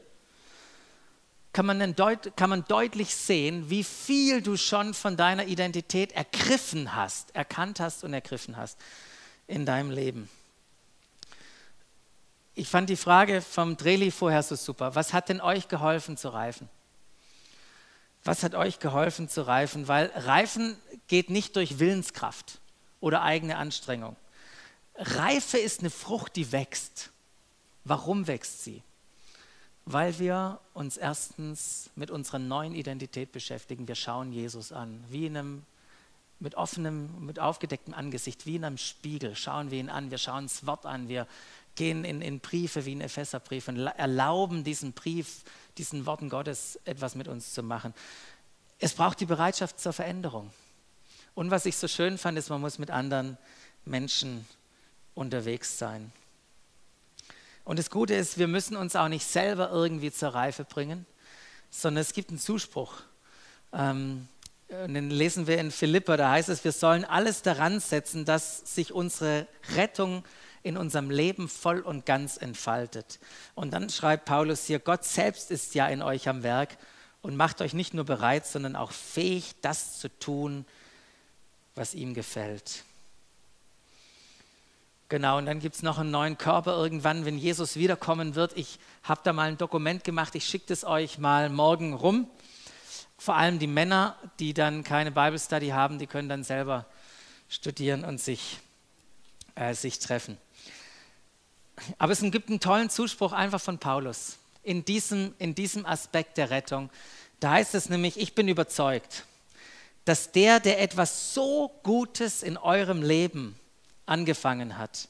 Kann 1.55 1.67
man, 1.67 1.95
kann 2.35 2.49
man 2.49 2.65
deutlich 2.65 3.15
sehen, 3.15 3.69
wie 3.69 3.85
viel 3.85 4.41
du 4.41 4.57
schon 4.57 4.93
von 4.93 5.15
deiner 5.15 5.45
Identität 5.45 6.11
ergriffen 6.11 6.97
hast, 6.97 7.33
erkannt 7.33 7.79
hast 7.79 8.03
und 8.03 8.13
ergriffen 8.13 8.57
hast 8.57 8.77
in 9.47 9.65
deinem 9.65 9.89
Leben. 9.89 10.29
Ich 12.55 12.67
fand 12.67 12.89
die 12.89 12.97
Frage 12.97 13.41
vom 13.41 13.77
Dreli 13.77 14.11
vorher 14.11 14.43
so 14.43 14.57
super. 14.57 14.95
Was 14.95 15.13
hat 15.13 15.29
denn 15.29 15.39
euch 15.39 15.69
geholfen 15.69 16.17
zu 16.17 16.27
reifen? 16.27 16.67
Was 18.25 18.43
hat 18.43 18.53
euch 18.53 18.79
geholfen 18.79 19.29
zu 19.29 19.47
reifen? 19.47 19.87
Weil 19.87 20.11
Reifen 20.13 20.75
geht 21.07 21.29
nicht 21.29 21.55
durch 21.55 21.79
Willenskraft 21.79 22.59
oder 22.99 23.21
eigene 23.21 23.55
Anstrengung. 23.55 24.17
Reife 24.97 25.57
ist 25.57 25.79
eine 25.79 25.89
Frucht, 25.89 26.35
die 26.35 26.51
wächst. 26.51 27.11
Warum 27.85 28.27
wächst 28.27 28.65
sie? 28.65 28.83
Weil 29.85 30.17
wir 30.19 30.59
uns 30.73 30.97
erstens 30.97 31.89
mit 31.95 32.09
unserer 32.09 32.39
neuen 32.39 32.73
Identität 32.73 33.31
beschäftigen. 33.31 33.87
Wir 33.87 33.95
schauen 33.95 34.31
Jesus 34.31 34.71
an, 34.71 35.03
wie 35.09 35.27
in 35.27 35.37
einem 35.37 35.65
mit 36.39 36.55
offenem, 36.55 37.25
mit 37.25 37.39
aufgedecktem 37.39 37.93
Angesicht, 37.93 38.45
wie 38.45 38.57
in 38.57 38.65
einem 38.65 38.77
Spiegel, 38.77 39.35
schauen 39.35 39.71
wir 39.71 39.79
ihn 39.79 39.89
an, 39.89 40.11
wir 40.11 40.17
schauen 40.17 40.45
das 40.45 40.65
Wort 40.65 40.85
an, 40.85 41.07
wir 41.07 41.27
gehen 41.75 42.03
in, 42.03 42.21
in 42.21 42.39
Briefe 42.39 42.85
wie 42.85 42.93
in 42.93 43.01
Epheserbrief 43.01 43.67
und 43.67 43.77
erlauben 43.77 44.63
diesen 44.63 44.93
Brief, 44.93 45.43
diesen 45.77 46.05
Worten 46.05 46.29
Gottes 46.29 46.79
etwas 46.85 47.15
mit 47.15 47.27
uns 47.27 47.53
zu 47.53 47.63
machen. 47.63 47.93
Es 48.79 48.93
braucht 48.93 49.19
die 49.19 49.25
Bereitschaft 49.25 49.79
zur 49.79 49.93
Veränderung. 49.93 50.51
Und 51.33 51.51
was 51.51 51.65
ich 51.65 51.75
so 51.75 51.87
schön 51.87 52.17
fand, 52.17 52.37
ist, 52.37 52.49
man 52.49 52.61
muss 52.61 52.79
mit 52.79 52.91
anderen 52.91 53.37
Menschen 53.83 54.45
unterwegs 55.15 55.77
sein. 55.77 56.11
Und 57.65 57.79
das 57.79 57.89
Gute 57.89 58.13
ist, 58.13 58.37
wir 58.37 58.47
müssen 58.47 58.77
uns 58.77 58.95
auch 58.95 59.07
nicht 59.07 59.25
selber 59.25 59.71
irgendwie 59.71 60.11
zur 60.11 60.29
Reife 60.29 60.63
bringen, 60.63 61.05
sondern 61.71 62.01
es 62.01 62.13
gibt 62.13 62.29
einen 62.29 62.39
Zuspruch. 62.39 62.93
Ähm, 63.73 64.27
den 64.69 65.09
lesen 65.09 65.47
wir 65.47 65.57
in 65.57 65.71
Philippa, 65.71 66.15
da 66.15 66.31
heißt 66.31 66.49
es, 66.49 66.63
wir 66.63 66.71
sollen 66.71 67.05
alles 67.05 67.41
daran 67.41 67.79
setzen, 67.79 68.23
dass 68.23 68.59
sich 68.73 68.93
unsere 68.93 69.47
Rettung 69.75 70.23
in 70.63 70.77
unserem 70.77 71.11
Leben 71.11 71.47
voll 71.49 71.81
und 71.81 72.05
ganz 72.05 72.37
entfaltet. 72.37 73.19
Und 73.53 73.71
dann 73.73 73.89
schreibt 73.89 74.25
Paulus 74.25 74.65
hier, 74.65 74.79
Gott 74.79 75.03
selbst 75.03 75.51
ist 75.51 75.75
ja 75.75 75.87
in 75.87 76.01
euch 76.01 76.27
am 76.27 76.41
Werk 76.43 76.77
und 77.21 77.35
macht 77.35 77.61
euch 77.61 77.73
nicht 77.73 77.93
nur 77.93 78.05
bereit, 78.05 78.45
sondern 78.47 78.75
auch 78.75 78.91
fähig, 78.91 79.55
das 79.61 79.99
zu 79.99 80.09
tun, 80.19 80.65
was 81.75 81.93
ihm 81.93 82.13
gefällt. 82.13 82.83
Genau, 85.07 85.37
und 85.37 85.45
dann 85.45 85.59
gibt 85.59 85.75
es 85.75 85.83
noch 85.83 85.99
einen 85.99 86.09
neuen 86.09 86.35
Körper 86.35 86.75
irgendwann, 86.75 87.25
wenn 87.25 87.37
Jesus 87.37 87.75
wiederkommen 87.75 88.33
wird. 88.33 88.57
Ich 88.57 88.79
habe 89.03 89.21
da 89.23 89.33
mal 89.33 89.49
ein 89.49 89.57
Dokument 89.57 90.03
gemacht, 90.03 90.33
ich 90.33 90.47
schicke 90.47 90.73
es 90.73 90.83
euch 90.83 91.19
mal 91.19 91.49
morgen 91.49 91.93
rum. 91.93 92.27
Vor 93.19 93.35
allem 93.35 93.59
die 93.59 93.67
Männer, 93.67 94.17
die 94.39 94.55
dann 94.55 94.83
keine 94.83 95.11
Bible 95.11 95.37
Study 95.37 95.69
haben, 95.69 95.99
die 95.99 96.07
können 96.07 96.27
dann 96.27 96.43
selber 96.43 96.87
studieren 97.49 98.03
und 98.03 98.19
sich, 98.19 98.57
äh, 99.53 99.75
sich 99.75 99.99
treffen. 99.99 100.39
Aber 101.99 102.11
es 102.11 102.21
gibt 102.21 102.49
einen 102.49 102.59
tollen 102.59 102.89
Zuspruch 102.89 103.31
einfach 103.31 103.61
von 103.61 103.77
Paulus 103.77 104.37
in 104.63 104.85
diesem, 104.85 105.35
in 105.37 105.53
diesem 105.53 105.85
Aspekt 105.85 106.37
der 106.37 106.49
Rettung. 106.49 106.89
Da 107.39 107.51
heißt 107.51 107.75
es 107.75 107.89
nämlich, 107.89 108.19
ich 108.19 108.33
bin 108.33 108.47
überzeugt, 108.47 109.25
dass 110.03 110.31
der, 110.31 110.59
der 110.59 110.81
etwas 110.81 111.35
so 111.35 111.71
Gutes 111.83 112.41
in 112.41 112.57
eurem 112.57 113.03
Leben 113.03 113.59
angefangen 114.05 114.77
hat, 114.77 115.07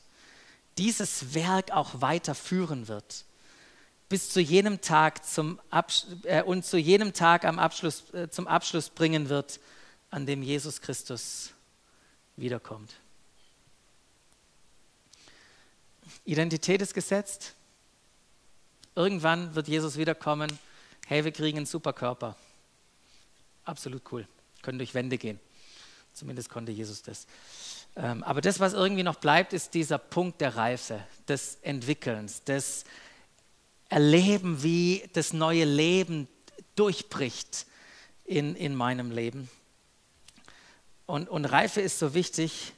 dieses 0.77 1.33
Werk 1.33 1.71
auch 1.71 2.01
weiterführen 2.01 2.87
wird 2.87 3.25
bis 4.09 4.29
zu 4.29 4.39
jenem 4.39 4.81
Tag 4.81 5.25
zum 5.25 5.59
Absch 5.69 6.05
äh, 6.23 6.43
und 6.43 6.65
zu 6.65 6.77
jenem 6.77 7.13
Tag 7.13 7.45
am 7.45 7.59
Abschluss, 7.59 8.13
äh, 8.13 8.29
zum 8.29 8.47
Abschluss 8.47 8.89
bringen 8.89 9.29
wird, 9.29 9.59
an 10.11 10.25
dem 10.25 10.43
Jesus 10.43 10.81
Christus 10.81 11.51
wiederkommt. 12.35 12.93
Identität 16.23 16.81
ist 16.81 16.93
gesetzt. 16.93 17.55
Irgendwann 18.95 19.55
wird 19.55 19.67
Jesus 19.67 19.97
wiederkommen. 19.97 20.57
Hey, 21.07 21.25
wir 21.25 21.31
kriegen 21.31 21.57
einen 21.57 21.65
Superkörper. 21.65 22.35
Absolut 23.63 24.03
cool. 24.11 24.27
Können 24.61 24.77
durch 24.77 24.93
Wände 24.93 25.17
gehen. 25.17 25.39
Zumindest 26.13 26.49
konnte 26.49 26.71
Jesus 26.71 27.01
das. 27.01 27.27
Ähm, 27.95 28.23
aber 28.23 28.41
das, 28.41 28.59
was 28.59 28.73
irgendwie 28.73 29.03
noch 29.03 29.15
bleibt, 29.15 29.53
ist 29.53 29.73
dieser 29.73 29.97
Punkt 29.97 30.41
der 30.41 30.55
Reife, 30.55 30.99
des 31.27 31.57
Entwickelns, 31.61 32.43
des 32.43 32.83
erleben, 33.89 34.61
wie 34.63 35.09
das 35.13 35.33
neue 35.33 35.65
Leben 35.65 36.27
durchbricht 36.75 37.65
in, 38.25 38.55
in 38.55 38.75
meinem 38.75 39.11
Leben. 39.11 39.49
Und, 41.05 41.29
und 41.29 41.45
Reife 41.45 41.81
ist 41.81 41.99
so 41.99 42.13
wichtig, 42.13 42.73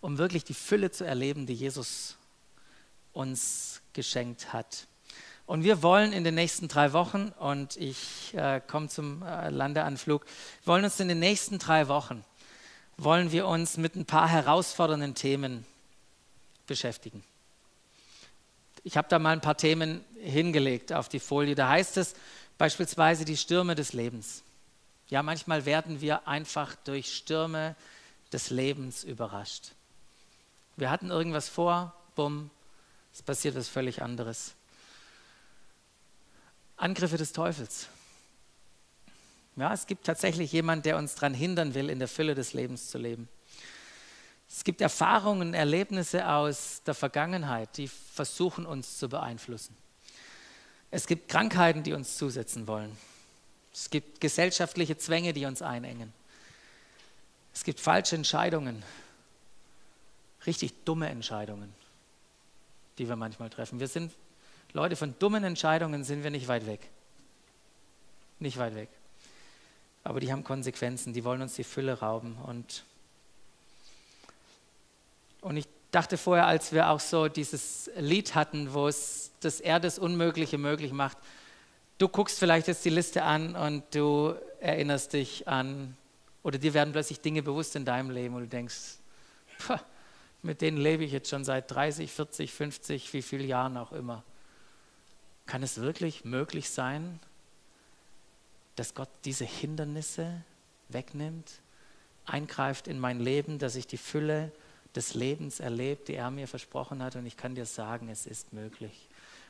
um 0.00 0.18
wirklich 0.18 0.44
die 0.44 0.54
Fülle 0.54 0.90
zu 0.90 1.04
erleben, 1.04 1.46
die 1.46 1.54
Jesus 1.54 2.16
uns 3.12 3.82
geschenkt 3.92 4.52
hat. 4.52 4.86
Und 5.46 5.64
wir 5.64 5.82
wollen 5.82 6.12
in 6.12 6.24
den 6.24 6.36
nächsten 6.36 6.68
drei 6.68 6.92
Wochen, 6.92 7.32
und 7.38 7.76
ich 7.76 8.32
äh, 8.34 8.60
komme 8.66 8.88
zum 8.88 9.22
äh, 9.22 9.50
Landeanflug, 9.50 10.24
wollen 10.64 10.84
uns 10.84 10.98
in 11.00 11.08
den 11.08 11.18
nächsten 11.18 11.58
drei 11.58 11.88
Wochen, 11.88 12.24
wollen 12.96 13.32
wir 13.32 13.46
uns 13.46 13.76
mit 13.76 13.96
ein 13.96 14.06
paar 14.06 14.28
herausfordernden 14.28 15.14
Themen 15.14 15.66
beschäftigen. 16.66 17.22
Ich 18.84 18.96
habe 18.96 19.08
da 19.08 19.18
mal 19.18 19.30
ein 19.30 19.40
paar 19.40 19.56
Themen 19.56 20.04
hingelegt 20.20 20.92
auf 20.92 21.08
die 21.08 21.20
Folie. 21.20 21.54
Da 21.54 21.68
heißt 21.68 21.96
es 21.96 22.14
beispielsweise 22.58 23.24
die 23.24 23.36
Stürme 23.36 23.74
des 23.74 23.92
Lebens. 23.92 24.42
Ja, 25.08 25.22
manchmal 25.22 25.66
werden 25.66 26.00
wir 26.00 26.26
einfach 26.26 26.74
durch 26.84 27.14
Stürme 27.14 27.76
des 28.32 28.50
Lebens 28.50 29.04
überrascht. 29.04 29.72
Wir 30.76 30.90
hatten 30.90 31.10
irgendwas 31.10 31.48
vor, 31.48 31.94
bumm, 32.14 32.50
es 33.12 33.22
passiert 33.22 33.54
was 33.54 33.68
völlig 33.68 34.02
anderes. 34.02 34.54
Angriffe 36.76 37.18
des 37.18 37.32
Teufels. 37.32 37.88
Ja, 39.56 39.72
es 39.72 39.86
gibt 39.86 40.06
tatsächlich 40.06 40.52
jemanden, 40.52 40.84
der 40.84 40.96
uns 40.96 41.14
daran 41.14 41.34
hindern 41.34 41.74
will, 41.74 41.90
in 41.90 41.98
der 41.98 42.08
Fülle 42.08 42.34
des 42.34 42.54
Lebens 42.54 42.88
zu 42.88 42.98
leben. 42.98 43.28
Es 44.48 44.64
gibt 44.64 44.80
Erfahrungen, 44.80 45.54
Erlebnisse 45.54 46.28
aus 46.28 46.82
der 46.84 46.94
Vergangenheit, 46.94 47.76
die 47.76 47.88
versuchen 47.88 48.66
uns 48.66 48.98
zu 48.98 49.08
beeinflussen. 49.08 49.76
Es 50.90 51.06
gibt 51.06 51.30
Krankheiten, 51.30 51.82
die 51.82 51.94
uns 51.94 52.18
zusetzen 52.18 52.66
wollen. 52.66 52.96
Es 53.72 53.88
gibt 53.88 54.20
gesellschaftliche 54.20 54.98
Zwänge, 54.98 55.32
die 55.32 55.46
uns 55.46 55.62
einengen. 55.62 56.12
Es 57.54 57.64
gibt 57.64 57.80
falsche 57.80 58.16
Entscheidungen, 58.16 58.82
richtig 60.46 60.84
dumme 60.84 61.08
Entscheidungen, 61.08 61.72
die 62.98 63.08
wir 63.08 63.16
manchmal 63.16 63.50
treffen. 63.50 63.80
Wir 63.80 63.88
sind 63.88 64.12
Leute, 64.74 64.96
von 64.96 65.14
dummen 65.18 65.44
Entscheidungen 65.44 66.04
sind 66.04 66.22
wir 66.22 66.30
nicht 66.30 66.48
weit 66.48 66.66
weg. 66.66 66.80
Nicht 68.38 68.58
weit 68.58 68.74
weg. 68.74 68.88
Aber 70.04 70.20
die 70.20 70.32
haben 70.32 70.44
Konsequenzen, 70.44 71.12
die 71.12 71.24
wollen 71.24 71.42
uns 71.42 71.54
die 71.54 71.64
Fülle 71.64 72.00
rauben 72.00 72.36
und 72.46 72.84
und 75.42 75.56
ich 75.56 75.66
dachte 75.90 76.16
vorher, 76.16 76.46
als 76.46 76.72
wir 76.72 76.88
auch 76.88 77.00
so 77.00 77.28
dieses 77.28 77.90
Lied 77.96 78.34
hatten, 78.34 78.72
wo 78.72 78.86
es 78.86 79.32
das 79.40 79.60
Er 79.60 79.80
das 79.80 79.98
Unmögliche 79.98 80.56
möglich 80.56 80.92
macht, 80.92 81.18
du 81.98 82.08
guckst 82.08 82.38
vielleicht 82.38 82.68
jetzt 82.68 82.84
die 82.84 82.90
Liste 82.90 83.24
an 83.24 83.56
und 83.56 83.82
du 83.92 84.34
erinnerst 84.60 85.12
dich 85.12 85.48
an, 85.48 85.96
oder 86.42 86.58
dir 86.58 86.74
werden 86.74 86.92
plötzlich 86.92 87.20
Dinge 87.20 87.42
bewusst 87.42 87.76
in 87.76 87.84
deinem 87.84 88.10
Leben 88.10 88.34
und 88.34 88.42
du 88.42 88.48
denkst, 88.48 88.96
mit 90.42 90.60
denen 90.60 90.76
lebe 90.76 91.04
ich 91.04 91.12
jetzt 91.12 91.28
schon 91.28 91.44
seit 91.44 91.70
30, 91.70 92.10
40, 92.10 92.52
50, 92.52 93.12
wie 93.12 93.22
viele 93.22 93.44
Jahren 93.44 93.76
auch 93.76 93.92
immer. 93.92 94.24
Kann 95.46 95.62
es 95.62 95.78
wirklich 95.78 96.24
möglich 96.24 96.70
sein, 96.70 97.20
dass 98.76 98.94
Gott 98.94 99.08
diese 99.24 99.44
Hindernisse 99.44 100.42
wegnimmt, 100.88 101.60
eingreift 102.24 102.88
in 102.88 102.98
mein 102.98 103.20
Leben, 103.20 103.58
dass 103.58 103.76
ich 103.76 103.86
die 103.86 103.98
Fülle 103.98 104.52
des 104.94 105.14
Lebens 105.14 105.60
erlebt, 105.60 106.08
die 106.08 106.14
er 106.14 106.30
mir 106.30 106.46
versprochen 106.46 107.02
hat. 107.02 107.16
Und 107.16 107.26
ich 107.26 107.36
kann 107.36 107.54
dir 107.54 107.66
sagen, 107.66 108.08
es 108.08 108.26
ist 108.26 108.52
möglich. 108.52 109.08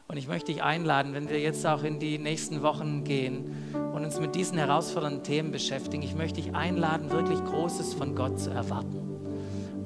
Und 0.09 0.17
ich 0.17 0.27
möchte 0.29 0.53
dich 0.53 0.63
einladen, 0.63 1.15
wenn 1.15 1.29
wir 1.29 1.41
jetzt 1.41 1.67
auch 1.67 1.85
in 1.85 1.99
die 1.99 2.19
nächsten 2.19 2.63
Wochen 2.63 3.05
gehen 3.05 3.73
und 3.75 4.05
uns 4.05 4.19
mit 4.21 4.35
diesen 4.35 4.59
herausfordernden 4.59 5.23
Themen 5.23 5.53
beschäftigen, 5.53 6.03
ich 6.03 6.15
möchte 6.15 6.43
dich 6.43 6.55
einladen, 6.55 7.11
wirklich 7.11 7.43
Großes 7.45 7.95
von 7.95 8.15
Gott 8.15 8.39
zu 8.41 8.51
erwarten. 8.51 8.99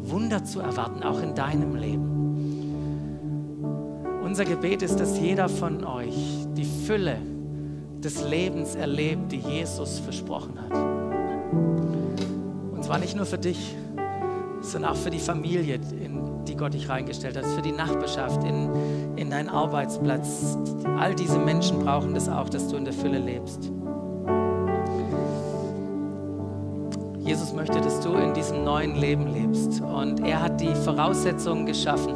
Wunder 0.00 0.44
zu 0.44 0.60
erwarten, 0.60 1.02
auch 1.02 1.20
in 1.20 1.34
deinem 1.34 1.74
Leben. 1.76 2.16
Unser 4.22 4.44
Gebet 4.44 4.82
ist, 4.82 4.96
dass 4.96 5.18
jeder 5.18 5.48
von 5.48 5.84
euch 5.84 6.46
die 6.56 6.64
Fülle 6.64 7.18
des 8.00 8.22
Lebens 8.22 8.74
erlebt, 8.74 9.32
die 9.32 9.38
Jesus 9.38 9.98
versprochen 9.98 10.60
hat. 10.60 10.72
Und 12.72 12.84
zwar 12.84 12.98
nicht 12.98 13.16
nur 13.16 13.26
für 13.26 13.38
dich, 13.38 13.74
sondern 14.60 14.92
auch 14.92 14.96
für 14.96 15.10
die 15.10 15.18
Familie, 15.18 15.76
in 15.76 16.44
die 16.46 16.56
Gott 16.56 16.74
dich 16.74 16.88
reingestellt 16.88 17.36
hat, 17.36 17.46
für 17.46 17.62
die 17.62 17.72
Nachbarschaft, 17.72 18.44
in, 18.44 18.70
in 19.16 19.30
deinen 19.30 19.48
Arbeitsplatz. 19.48 20.56
All 20.98 21.14
diese 21.14 21.38
Menschen 21.38 21.80
brauchen 21.80 22.14
das 22.14 22.28
auch, 22.28 22.48
dass 22.48 22.68
du 22.68 22.76
in 22.76 22.84
der 22.84 22.94
Fülle 22.94 23.18
lebst. 23.18 23.70
Jesus 27.20 27.52
möchte, 27.52 27.80
dass 27.80 28.00
du 28.00 28.14
in 28.14 28.34
diesem 28.34 28.62
neuen 28.62 28.94
Leben 28.94 29.26
lebst. 29.26 29.80
Und 29.80 30.20
er 30.20 30.42
hat 30.42 30.60
die 30.60 30.74
Voraussetzungen 30.74 31.66
geschaffen, 31.66 32.14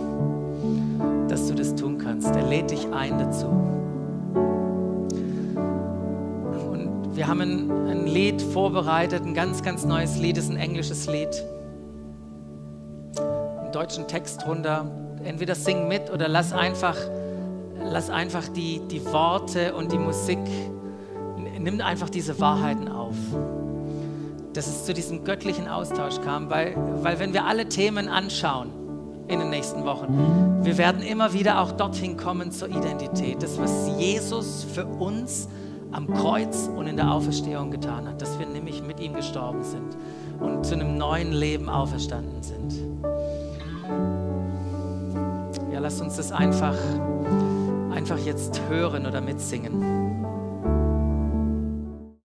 dass 1.29 1.49
du 1.49 1.55
das 1.55 1.75
tun 1.75 1.99
kannst. 1.99 2.29
Er 2.29 2.47
lädt 2.47 2.71
dich 2.71 2.87
ein 2.93 3.19
dazu. 3.19 3.80
Haben 7.31 7.41
ein, 7.41 7.71
ein 7.89 8.07
Lied 8.07 8.43
vorbereitet, 8.43 9.25
ein 9.25 9.33
ganz, 9.35 9.63
ganz 9.63 9.85
neues 9.85 10.19
Lied, 10.19 10.37
das 10.37 10.45
ist 10.45 10.51
ein 10.51 10.59
englisches 10.59 11.07
Lied 11.07 11.31
deutschen 13.71 14.07
Text 14.07 14.47
runter. 14.47 14.91
Entweder 15.25 15.55
sing 15.55 15.89
mit 15.89 16.11
oder 16.11 16.29
lass 16.29 16.53
einfach, 16.53 16.97
lass 17.83 18.11
einfach 18.11 18.49
die, 18.49 18.81
die 18.91 19.05
Worte 19.07 19.75
und 19.75 19.93
die 19.93 19.99
Musik, 19.99 20.39
nimm 21.59 21.81
einfach 21.81 22.11
diese 22.11 22.39
Wahrheiten 22.41 22.89
auf. 22.89 23.17
Dass 24.53 24.67
es 24.67 24.85
zu 24.85 24.93
diesem 24.93 25.25
göttlichen 25.25 25.69
Austausch 25.69 26.21
kam, 26.23 26.51
weil, 26.51 26.75
weil 27.03 27.19
wenn 27.21 27.33
wir 27.33 27.45
alle 27.45 27.69
Themen 27.69 28.09
anschauen 28.09 28.71
in 29.29 29.39
den 29.39 29.51
nächsten 29.51 29.85
Wochen, 29.85 30.61
wir 30.63 30.77
werden 30.77 31.03
immer 31.03 31.33
wieder 31.33 31.61
auch 31.61 31.73
dorthin 31.73 32.17
kommen 32.17 32.51
zur 32.51 32.69
Identität. 32.69 33.43
Das, 33.43 33.59
was 33.59 33.89
Jesus 33.97 34.67
für 34.75 34.87
uns 34.87 35.49
am 35.93 36.07
Kreuz 36.07 36.69
und 36.75 36.87
in 36.87 36.97
der 36.97 37.13
Auferstehung 37.13 37.71
getan 37.71 38.07
hat, 38.07 38.21
dass 38.23 38.39
wir 38.39 38.47
nämlich 38.47 38.83
mit 38.83 39.01
ihm 39.01 39.15
gestorben 39.15 39.63
sind 39.65 39.97
und 40.41 40.65
zu 40.65 40.75
einem 40.75 40.97
neuen 40.97 41.33
Leben 41.33 41.69
auferstanden 41.69 42.43
sind 42.43 42.51
lasst 45.91 46.03
uns 46.03 46.17
das 46.17 46.31
einfach 46.31 46.77
einfach 47.93 48.19
jetzt 48.19 48.61
hören 48.69 49.07
oder 49.07 49.21
mitsingen. 49.21 50.10